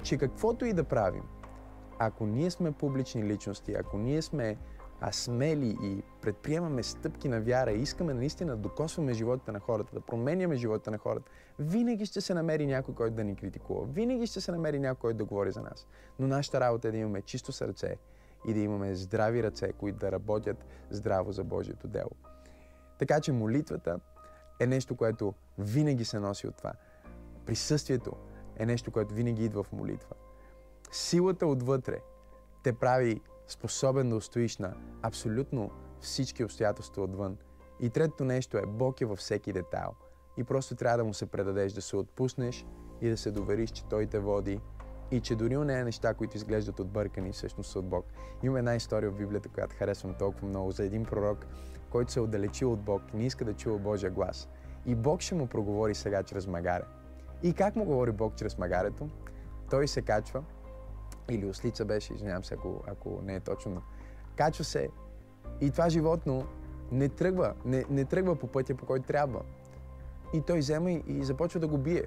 че 0.03 0.19
каквото 0.19 0.65
и 0.65 0.73
да 0.73 0.85
правим, 0.85 1.25
ако 1.99 2.27
ние 2.27 2.51
сме 2.51 2.73
публични 2.73 3.25
личности, 3.25 3.75
ако 3.75 3.99
ние 3.99 4.23
сме 4.23 4.57
а 5.01 5.13
смели 5.13 5.77
и 5.83 6.03
предприемаме 6.21 6.83
стъпки 6.83 7.29
на 7.29 7.41
вяра 7.41 7.73
и 7.73 7.83
искаме 7.83 8.15
наистина 8.15 8.51
да 8.51 8.63
докосваме 8.63 9.13
живота 9.13 9.53
на 9.53 9.61
хората, 9.61 9.95
да 9.95 10.01
променяме 10.01 10.57
живота 10.57 10.91
на 10.91 10.99
хората, 10.99 11.31
винаги 11.59 12.07
ще 12.07 12.21
се 12.21 12.35
намери 12.35 12.67
някой, 12.67 12.95
който 12.95 13.17
да 13.17 13.25
ни 13.25 13.37
критикува. 13.37 13.87
Винаги 13.87 14.27
ще 14.27 14.41
се 14.41 14.53
намери 14.53 14.79
някой, 14.79 15.01
който 15.01 15.19
да 15.19 15.25
говори 15.25 15.53
за 15.53 15.61
нас. 15.61 15.87
Но 16.19 16.27
нашата 16.27 16.61
работа 16.61 16.89
е 16.89 16.91
да 16.91 16.97
имаме 16.97 17.23
чисто 17.23 17.53
сърце 17.53 17.97
и 18.47 18.55
да 18.55 18.61
имаме 18.61 18.95
здрави 18.95 19.43
ръце, 19.43 19.73
които 19.73 19.99
да 19.99 20.13
работят 20.13 20.65
здраво 20.91 21.33
за 21.33 21.45
Божието 21.45 21.89
дело. 21.89 22.11
Така 22.99 23.21
че 23.21 23.33
молитвата 23.33 24.01
е 24.61 24.67
нещо, 24.67 24.97
което 24.97 25.35
винаги 25.59 26.05
се 26.05 26.21
носи 26.21 26.47
от 26.47 26.57
това. 26.57 26.73
Присъствието 27.47 28.13
е 28.57 28.67
нещо, 28.67 28.91
което 28.91 29.15
винаги 29.15 29.45
идва 29.45 29.63
в 29.63 29.73
молитва. 29.73 30.17
Силата 30.91 31.47
отвътре 31.47 32.01
те 32.63 32.73
прави 32.73 33.21
способен 33.49 34.11
да 34.11 34.17
устоиш 34.17 34.59
на 34.59 34.75
абсолютно 35.03 35.71
всички 36.01 36.45
обстоятелства 36.45 37.03
отвън. 37.03 37.37
И 37.81 37.91
третото 37.91 38.25
нещо 38.25 38.59
е 38.59 38.67
Бог 38.67 39.01
е 39.01 39.07
във 39.07 39.19
всеки 39.19 39.53
детайл. 39.53 39.91
И 40.37 40.45
просто 40.45 40.75
трябва 40.75 40.99
да 40.99 41.05
му 41.05 41.15
се 41.15 41.27
предадеш, 41.27 41.73
да 41.73 41.83
се 41.83 41.97
отпуснеш 41.97 42.67
и 43.01 43.09
да 43.09 43.17
се 43.17 43.31
довериш, 43.31 43.71
че 43.71 43.85
Той 43.85 44.07
те 44.07 44.19
води 44.19 44.61
и 45.11 45.21
че 45.21 45.37
дори 45.37 45.57
не 45.57 45.81
е 45.81 45.85
неща, 45.85 46.15
които 46.15 46.37
изглеждат 46.37 46.81
отбъркани, 46.81 47.33
всъщност 47.33 47.71
са 47.71 47.79
от 47.79 47.89
Бог. 47.89 48.07
Има 48.43 48.59
една 48.59 48.75
история 48.75 49.11
в 49.11 49.17
Библията, 49.17 49.49
която 49.49 49.77
харесвам 49.79 50.15
толкова 50.15 50.49
много, 50.49 50.71
за 50.71 50.85
един 50.85 51.05
пророк, 51.05 51.47
който 51.91 52.13
се 52.13 52.19
е 52.19 52.23
отдалечил 52.23 52.73
от 52.73 52.81
Бог 52.81 53.15
не 53.15 53.27
иска 53.27 53.45
да 53.45 53.55
чува 53.55 53.79
Божия 53.79 54.11
глас. 54.11 54.49
И 54.87 54.95
Бог 54.95 55.21
ще 55.21 55.35
му 55.35 55.47
проговори 55.47 55.95
сега 55.95 56.23
чрез 56.23 56.47
магаре. 56.47 56.85
И 57.43 57.53
как 57.53 57.77
му 57.77 57.85
говори 57.85 58.13
Бог 58.13 58.35
чрез 58.37 58.59
магарето? 58.59 59.09
Той 59.71 59.89
се 59.89 60.03
качва, 60.03 60.45
или 61.29 61.47
ослица 61.47 61.85
беше, 61.85 62.15
извинявам 62.15 62.45
се, 62.45 62.55
ако, 62.55 62.83
ако 62.87 63.21
не 63.23 63.35
е 63.35 63.41
точно. 63.41 63.83
Качва 64.37 64.65
се 64.65 64.89
и 65.61 65.71
това 65.71 65.89
животно 65.89 66.47
не 66.93 67.09
тръгва, 67.09 67.55
не, 67.65 67.85
не 67.91 68.05
тръгва 68.05 68.37
по 68.37 68.47
пътя, 68.47 68.75
по 68.75 68.87
който 68.87 69.07
трябва. 69.07 69.41
И 70.35 70.41
той 70.41 70.59
взема 70.59 70.91
и, 70.91 71.03
и 71.07 71.25
започва 71.25 71.61
да 71.61 71.69
го 71.69 71.79
бие. 71.79 72.05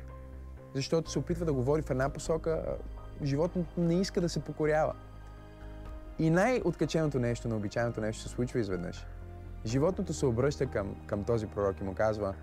Защото 0.73 1.11
се 1.11 1.19
опитва 1.19 1.45
да 1.45 1.53
говори 1.53 1.81
в 1.81 1.89
една 1.89 2.09
посока, 2.09 2.77
животното 3.23 3.81
не 3.81 3.95
иска 3.95 4.21
да 4.21 4.29
се 4.29 4.39
покорява. 4.39 4.93
И 6.19 6.29
най-откаченото 6.29 7.19
нещо, 7.19 7.47
необичайното 7.47 8.01
нещо 8.01 8.23
се 8.23 8.29
случва 8.29 8.59
изведнъж. 8.59 9.05
Животното 9.65 10.13
се 10.13 10.25
обръща 10.25 10.65
към, 10.65 10.95
към 11.05 11.23
този 11.23 11.47
пророк 11.47 11.81
и 11.81 11.83
му 11.83 11.95
казва, 11.95 12.33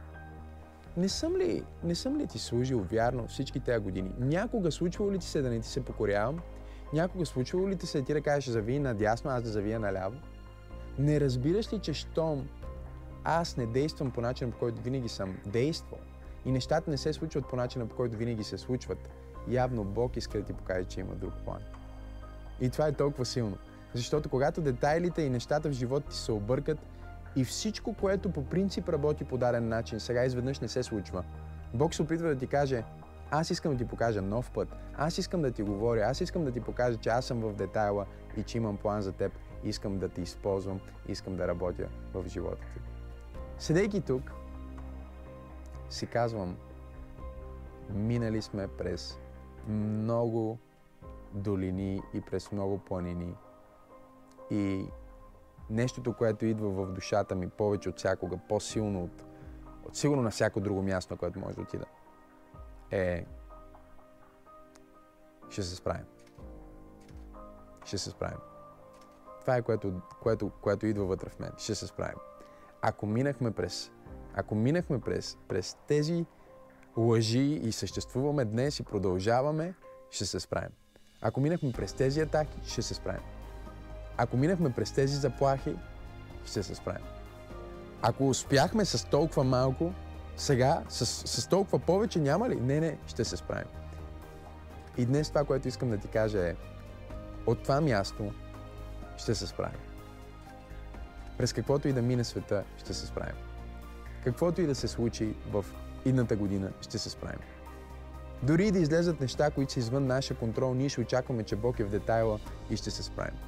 не 0.96 1.08
съм, 1.08 1.36
ли, 1.36 1.64
не 1.84 1.94
съм 1.94 2.18
ли 2.18 2.26
ти 2.26 2.38
служил 2.38 2.86
вярно 2.90 3.26
всички 3.26 3.60
тези 3.60 3.84
години? 3.84 4.14
Някога 4.18 4.72
случвало 4.72 5.12
ли 5.12 5.18
ти 5.18 5.26
се 5.26 5.42
да 5.42 5.50
не 5.50 5.60
ти 5.60 5.68
се 5.68 5.84
покорявам? 5.84 6.38
Някога 6.92 7.26
случвало 7.26 7.68
ли 7.68 7.76
ти 7.76 7.86
се 7.86 8.02
ти 8.02 8.12
да 8.12 8.20
кажеш 8.20 8.50
зави 8.50 8.78
надясно, 8.78 9.30
аз 9.30 9.42
да 9.42 9.48
завия 9.48 9.80
наляво? 9.80 10.16
Не 10.98 11.20
разбираш 11.20 11.72
ли, 11.72 11.78
че 11.78 11.92
щом 11.92 12.48
аз 13.24 13.56
не 13.56 13.66
действам 13.66 14.10
по 14.10 14.20
начина, 14.20 14.50
по 14.50 14.58
който 14.58 14.82
винаги 14.82 15.08
съм 15.08 15.36
действал 15.46 15.98
и 16.44 16.52
нещата 16.52 16.90
не 16.90 16.96
се 16.96 17.12
случват 17.12 17.48
по 17.48 17.56
начина, 17.56 17.86
по 17.86 17.96
който 17.96 18.16
винаги 18.16 18.44
се 18.44 18.58
случват, 18.58 18.98
явно 19.48 19.84
Бог 19.84 20.16
иска 20.16 20.38
да 20.38 20.44
ти 20.44 20.52
покаже, 20.52 20.84
че 20.84 21.00
има 21.00 21.14
друг 21.14 21.32
план. 21.44 21.60
И 22.60 22.70
това 22.70 22.86
е 22.86 22.92
толкова 22.92 23.24
силно. 23.24 23.56
Защото 23.94 24.28
когато 24.28 24.60
детайлите 24.60 25.22
и 25.22 25.30
нещата 25.30 25.68
в 25.68 25.72
живота 25.72 26.08
ти 26.08 26.16
се 26.16 26.32
объркат 26.32 26.78
и 27.36 27.44
всичко, 27.44 27.94
което 27.94 28.32
по 28.32 28.44
принцип 28.44 28.88
работи 28.88 29.24
по 29.24 29.38
даден 29.38 29.68
начин, 29.68 30.00
сега 30.00 30.24
изведнъж 30.24 30.60
не 30.60 30.68
се 30.68 30.82
случва, 30.82 31.24
Бог 31.74 31.94
се 31.94 32.02
опитва 32.02 32.28
да 32.28 32.36
ти 32.36 32.46
каже, 32.46 32.84
аз 33.30 33.50
искам 33.50 33.72
да 33.72 33.78
ти 33.78 33.88
покажа 33.90 34.22
нов 34.22 34.50
път. 34.50 34.68
Аз 34.96 35.18
искам 35.18 35.42
да 35.42 35.50
ти 35.50 35.62
говоря. 35.62 36.00
Аз 36.00 36.20
искам 36.20 36.44
да 36.44 36.52
ти 36.52 36.60
покажа, 36.60 36.98
че 36.98 37.08
аз 37.08 37.24
съм 37.24 37.40
в 37.40 37.52
детайла 37.52 38.06
и 38.36 38.42
че 38.42 38.58
имам 38.58 38.76
план 38.76 39.02
за 39.02 39.12
теб. 39.12 39.32
Искам 39.64 39.98
да 39.98 40.08
ти 40.08 40.22
използвам. 40.22 40.80
Искам 41.08 41.36
да 41.36 41.48
работя 41.48 41.88
в 42.14 42.28
живота 42.28 42.56
ти. 42.56 42.80
Седейки 43.58 44.00
тук, 44.00 44.32
си 45.90 46.06
казвам, 46.06 46.56
минали 47.90 48.42
сме 48.42 48.68
през 48.68 49.18
много 49.68 50.58
долини 51.34 52.02
и 52.14 52.20
през 52.20 52.52
много 52.52 52.78
планини. 52.78 53.34
И 54.50 54.86
нещото, 55.70 56.12
което 56.12 56.46
идва 56.46 56.70
в 56.70 56.92
душата 56.92 57.34
ми 57.34 57.48
повече 57.48 57.88
от 57.88 57.98
всякога, 57.98 58.38
по-силно 58.48 59.04
от, 59.04 59.24
от 59.84 59.96
сигурно 59.96 60.22
на 60.22 60.30
всяко 60.30 60.60
друго 60.60 60.82
място, 60.82 61.14
на 61.14 61.18
което 61.18 61.40
може 61.40 61.56
да 61.56 61.62
отида, 61.62 61.84
е 62.90 63.26
ще 65.50 65.62
се 65.62 65.76
справим. 65.76 66.04
Ще 67.84 67.98
се 67.98 68.10
справим. 68.10 68.38
Това 69.40 69.56
е 69.56 69.62
което, 69.62 70.00
което, 70.22 70.50
което 70.62 70.86
идва 70.86 71.04
вътре 71.04 71.30
в 71.30 71.38
мен. 71.38 71.50
Ще 71.58 71.74
се 71.74 71.86
справим. 71.86 72.18
Ако 72.82 73.06
минахме 73.06 73.50
през, 73.50 73.90
ако 74.34 74.54
минахме 74.54 75.00
през, 75.00 75.38
през 75.48 75.76
тези 75.86 76.26
лъжи 76.96 77.60
и 77.62 77.72
съществуваме 77.72 78.44
днес 78.44 78.80
и 78.80 78.82
продължаваме, 78.82 79.74
ще 80.10 80.26
се 80.26 80.40
справим. 80.40 80.70
Ако 81.22 81.40
минахме 81.40 81.72
през 81.72 81.92
тези 81.92 82.20
атаки, 82.20 82.60
ще 82.64 82.82
се 82.82 82.94
справим. 82.94 83.35
Ако 84.16 84.36
минахме 84.36 84.72
през 84.72 84.92
тези 84.92 85.16
заплахи, 85.16 85.76
ще 86.46 86.62
се 86.62 86.74
справим. 86.74 87.04
Ако 88.02 88.28
успяхме 88.28 88.84
с 88.84 89.06
толкова 89.06 89.44
малко, 89.44 89.92
сега 90.36 90.82
с, 90.88 91.06
с 91.06 91.48
толкова 91.48 91.78
повече 91.78 92.18
няма 92.18 92.48
ли? 92.48 92.60
Не, 92.60 92.80
не, 92.80 92.98
ще 93.06 93.24
се 93.24 93.36
справим. 93.36 93.68
И 94.98 95.06
днес 95.06 95.28
това, 95.28 95.44
което 95.44 95.68
искам 95.68 95.90
да 95.90 95.98
ти 95.98 96.08
кажа 96.08 96.48
е, 96.48 96.54
от 97.46 97.62
това 97.62 97.80
място 97.80 98.32
ще 99.16 99.34
се 99.34 99.46
справим. 99.46 99.80
През 101.38 101.52
каквото 101.52 101.88
и 101.88 101.92
да 101.92 102.02
мине 102.02 102.24
света, 102.24 102.64
ще 102.76 102.94
се 102.94 103.06
справим. 103.06 103.36
Каквото 104.24 104.60
и 104.60 104.66
да 104.66 104.74
се 104.74 104.88
случи 104.88 105.34
в 105.50 105.64
идната 106.04 106.36
година, 106.36 106.70
ще 106.80 106.98
се 106.98 107.10
справим. 107.10 107.40
Дори 108.42 108.66
и 108.66 108.70
да 108.70 108.78
излезат 108.78 109.20
неща, 109.20 109.50
които 109.50 109.72
са 109.72 109.78
извън 109.78 110.06
нашия 110.06 110.36
контрол, 110.36 110.74
ние 110.74 110.88
ще 110.88 111.00
очакваме, 111.00 111.42
че 111.42 111.56
Бог 111.56 111.80
е 111.80 111.84
в 111.84 111.90
детайла 111.90 112.40
и 112.70 112.76
ще 112.76 112.90
се 112.90 113.02
справим. 113.02 113.38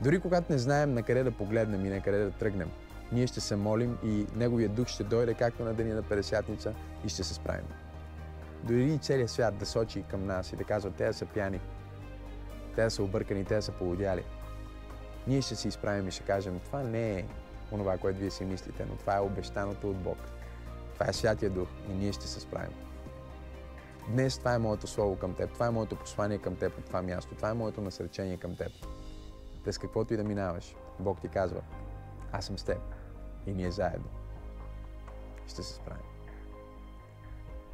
Дори 0.00 0.20
когато 0.20 0.52
не 0.52 0.58
знаем 0.58 0.94
на 0.94 1.02
къде 1.02 1.22
да 1.22 1.30
погледнем 1.30 1.86
и 1.86 1.90
на 1.90 2.00
къде 2.00 2.18
да 2.18 2.30
тръгнем, 2.30 2.70
ние 3.12 3.26
ще 3.26 3.40
се 3.40 3.56
молим 3.56 3.98
и 4.04 4.26
Неговия 4.36 4.68
дух 4.68 4.88
ще 4.88 5.04
дойде 5.04 5.34
както 5.34 5.64
на 5.64 5.74
деня 5.74 5.94
на 5.94 6.02
Педесятница 6.02 6.74
и 7.04 7.08
ще 7.08 7.24
се 7.24 7.34
справим. 7.34 7.66
Дори 8.64 8.92
и 8.92 8.98
целият 8.98 9.30
свят 9.30 9.58
да 9.58 9.66
сочи 9.66 10.04
към 10.10 10.26
нас 10.26 10.52
и 10.52 10.56
да 10.56 10.64
казва, 10.64 10.90
те 10.90 11.12
са 11.12 11.26
пяни, 11.26 11.60
те 12.76 12.90
са 12.90 13.02
объркани, 13.02 13.44
те 13.44 13.62
са 13.62 13.72
полудяли. 13.72 14.24
Ние 15.26 15.42
ще 15.42 15.56
се 15.56 15.68
изправим 15.68 16.08
и 16.08 16.10
ще 16.10 16.22
кажем, 16.22 16.60
това 16.64 16.82
не 16.82 17.18
е 17.18 17.24
онова, 17.72 17.98
което 17.98 18.18
вие 18.18 18.30
си 18.30 18.44
мислите, 18.44 18.86
но 18.90 18.96
това 18.96 19.16
е 19.16 19.20
обещаното 19.20 19.90
от 19.90 19.96
Бог. 19.96 20.18
Това 20.94 21.06
е 21.08 21.12
Святия 21.12 21.50
Дух 21.50 21.68
и 21.90 21.92
ние 21.92 22.12
ще 22.12 22.26
се 22.26 22.40
справим. 22.40 22.74
Днес 24.08 24.38
това 24.38 24.54
е 24.54 24.58
моето 24.58 24.86
слово 24.86 25.16
към 25.16 25.34
теб, 25.34 25.52
това 25.52 25.66
е 25.66 25.70
моето 25.70 25.96
послание 25.96 26.38
към 26.38 26.56
теб 26.56 26.78
от 26.78 26.84
това 26.84 27.02
място, 27.02 27.34
това 27.34 27.50
е 27.50 27.54
моето 27.54 27.80
насречение 27.80 28.36
към 28.36 28.56
теб. 28.56 28.72
През 29.64 29.78
каквото 29.78 30.14
и 30.14 30.16
да 30.16 30.24
минаваш, 30.24 30.76
Бог 30.98 31.20
ти 31.20 31.28
казва, 31.28 31.60
аз 32.32 32.44
съм 32.44 32.58
с 32.58 32.64
теб 32.64 32.78
и 33.46 33.52
ние 33.52 33.70
заедно 33.70 34.08
ще 35.50 35.62
се 35.62 35.74
справим. 35.74 36.02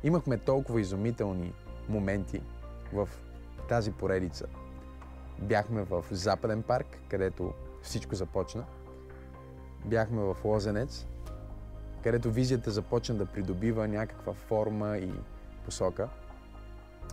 Имахме 0.02 0.38
толкова 0.38 0.80
изумителни 0.80 1.52
моменти 1.88 2.42
в 2.92 3.08
тази 3.68 3.92
поредица. 3.92 4.46
Бяхме 5.38 5.82
в 5.82 6.04
Западен 6.10 6.62
парк, 6.62 6.86
където 7.08 7.52
всичко 7.82 8.14
започна. 8.14 8.64
Бяхме 9.84 10.22
в 10.22 10.36
Лозенец, 10.44 11.06
където 12.02 12.30
визията 12.30 12.70
започна 12.70 13.14
да 13.14 13.26
придобива 13.26 13.88
някаква 13.88 14.32
форма 14.32 14.98
и 14.98 15.12
посока. 15.64 16.08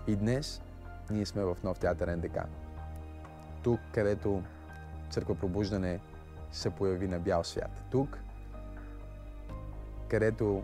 И 0.07 0.15
днес 0.15 0.61
ние 1.11 1.25
сме 1.25 1.43
в 1.43 1.57
нов 1.63 1.79
театър 1.79 2.07
НДК. 2.07 2.37
Тук, 3.63 3.79
където 3.93 4.43
Църква 5.13 5.35
Пробуждане 5.35 5.99
се 6.51 6.69
появи 6.69 7.07
на 7.07 7.19
бял 7.19 7.43
свят. 7.43 7.83
Тук, 7.91 8.19
където 10.07 10.63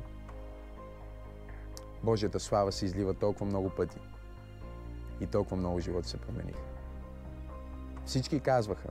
Божията 2.03 2.39
слава 2.39 2.71
се 2.71 2.85
излива 2.85 3.13
толкова 3.13 3.45
много 3.45 3.69
пъти 3.69 3.99
и 5.21 5.27
толкова 5.27 5.57
много 5.57 5.79
животи 5.79 6.09
се 6.09 6.17
промениха. 6.17 6.62
Всички 8.05 8.39
казваха, 8.39 8.89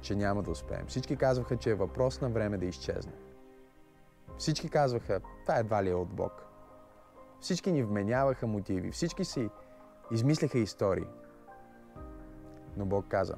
че 0.00 0.14
няма 0.14 0.42
да 0.42 0.50
успеем. 0.50 0.86
Всички 0.86 1.16
казваха, 1.16 1.56
че 1.56 1.70
е 1.70 1.74
въпрос 1.74 2.20
на 2.20 2.28
време 2.28 2.58
да 2.58 2.66
изчезне. 2.66 3.12
Всички 4.38 4.68
казваха, 4.68 5.20
това 5.42 5.58
едва 5.58 5.84
ли 5.84 5.90
е 5.90 5.94
от 5.94 6.08
Бог. 6.08 6.32
Всички 7.40 7.72
ни 7.72 7.82
вменяваха 7.82 8.46
мотиви, 8.46 8.90
всички 8.90 9.24
си 9.24 9.50
измисляха 10.12 10.58
истории. 10.58 11.06
Но 12.76 12.86
Бог 12.86 13.04
каза, 13.08 13.34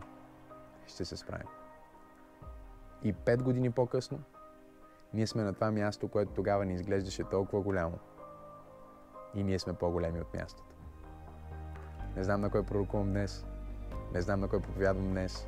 ще 0.88 1.04
се 1.04 1.16
справим. 1.16 1.46
И 3.02 3.12
пет 3.12 3.42
години 3.42 3.70
по-късно, 3.70 4.20
ние 5.14 5.26
сме 5.26 5.42
на 5.42 5.54
това 5.54 5.70
място, 5.70 6.08
което 6.08 6.32
тогава 6.32 6.64
ни 6.64 6.74
изглеждаше 6.74 7.24
толкова 7.24 7.62
голямо. 7.62 7.98
И 9.34 9.42
ние 9.42 9.58
сме 9.58 9.72
по-големи 9.72 10.20
от 10.20 10.34
мястото. 10.34 10.74
Не 12.16 12.24
знам 12.24 12.40
на 12.40 12.50
кой 12.50 12.62
пророкувам 12.62 13.08
днес. 13.08 13.46
Не 14.14 14.22
знам 14.22 14.40
на 14.40 14.48
кой 14.48 14.60
проповядвам 14.60 15.10
днес. 15.10 15.46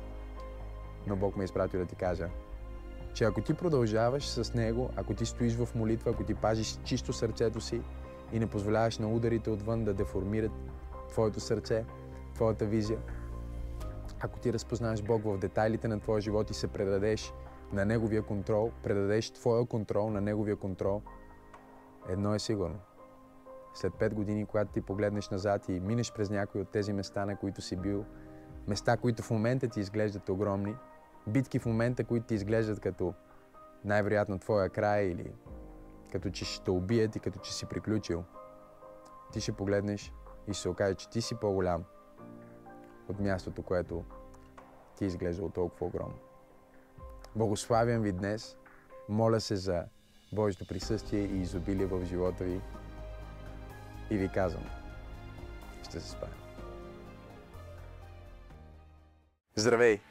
Но 1.07 1.15
Бог 1.15 1.35
ме 1.35 1.43
е 1.43 1.45
изпратил 1.45 1.79
да 1.79 1.85
ти 1.85 1.95
кажа, 1.95 2.29
че 3.13 3.23
ако 3.23 3.41
ти 3.41 3.53
продължаваш 3.53 4.27
с 4.27 4.53
Него, 4.53 4.89
ако 4.95 5.13
ти 5.13 5.25
стоиш 5.25 5.55
в 5.55 5.75
молитва, 5.75 6.11
ако 6.11 6.23
ти 6.23 6.35
пазиш 6.35 6.79
чисто 6.83 7.13
сърцето 7.13 7.61
си 7.61 7.81
и 8.31 8.39
не 8.39 8.47
позволяваш 8.47 8.97
на 8.97 9.13
ударите 9.13 9.49
отвън 9.49 9.83
да 9.83 9.93
деформират 9.93 10.51
твоето 11.09 11.39
сърце, 11.39 11.85
твоята 12.33 12.65
визия, 12.65 12.99
ако 14.23 14.39
ти 14.39 14.53
разпознаеш 14.53 15.01
Бог 15.01 15.21
в 15.23 15.37
детайлите 15.37 15.87
на 15.87 15.99
твоя 15.99 16.21
живот 16.21 16.49
и 16.49 16.53
се 16.53 16.67
предадеш 16.67 17.33
на 17.73 17.85
Неговия 17.85 18.21
контрол, 18.21 18.71
предадеш 18.83 19.31
твоя 19.31 19.65
контрол 19.65 20.09
на 20.09 20.21
Неговия 20.21 20.55
контрол, 20.55 21.01
едно 22.09 22.35
е 22.35 22.39
сигурно. 22.39 22.79
След 23.73 23.93
пет 23.93 24.13
години, 24.13 24.45
когато 24.45 24.71
ти 24.71 24.81
погледнеш 24.81 25.29
назад 25.29 25.69
и 25.69 25.79
минеш 25.79 26.13
през 26.13 26.29
някои 26.29 26.61
от 26.61 26.69
тези 26.69 26.93
места, 26.93 27.25
на 27.25 27.35
които 27.35 27.61
си 27.61 27.75
бил, 27.75 28.05
места, 28.67 28.97
които 28.97 29.23
в 29.23 29.31
момента 29.31 29.67
ти 29.67 29.79
изглеждат 29.79 30.29
огромни, 30.29 30.75
битки 31.27 31.59
в 31.59 31.65
момента, 31.65 32.03
които 32.03 32.25
ти 32.25 32.33
изглеждат 32.33 32.79
като 32.79 33.13
най-вероятно 33.85 34.39
твоя 34.39 34.69
край 34.69 35.03
или 35.03 35.33
като 36.11 36.29
че 36.29 36.45
ще 36.45 36.71
убият 36.71 37.15
и 37.15 37.19
като 37.19 37.39
че 37.39 37.53
си 37.53 37.65
приключил, 37.65 38.23
ти 39.33 39.41
ще 39.41 39.51
погледнеш 39.51 40.13
и 40.47 40.53
ще 40.53 40.61
се 40.61 40.69
окаже, 40.69 40.95
че 40.95 41.09
ти 41.09 41.21
си 41.21 41.35
по-голям 41.35 41.83
от 43.11 43.19
мястото, 43.19 43.63
което 43.63 44.03
ти 44.97 45.05
изглежда 45.05 45.43
от 45.43 45.53
толкова 45.53 45.85
огромно. 45.85 46.19
Благославям 47.35 48.01
ви 48.01 48.11
днес. 48.11 48.57
Моля 49.09 49.39
се 49.39 49.55
за 49.55 49.85
Божието 50.33 50.65
присъствие 50.67 51.21
и 51.21 51.41
изобилие 51.41 51.85
в 51.85 52.05
живота 52.05 52.43
ви. 52.43 52.61
И 54.09 54.17
ви 54.17 54.29
казвам, 54.29 54.63
ще 55.83 55.99
се 55.99 56.09
справим. 56.09 56.35
Здравей! 59.55 60.10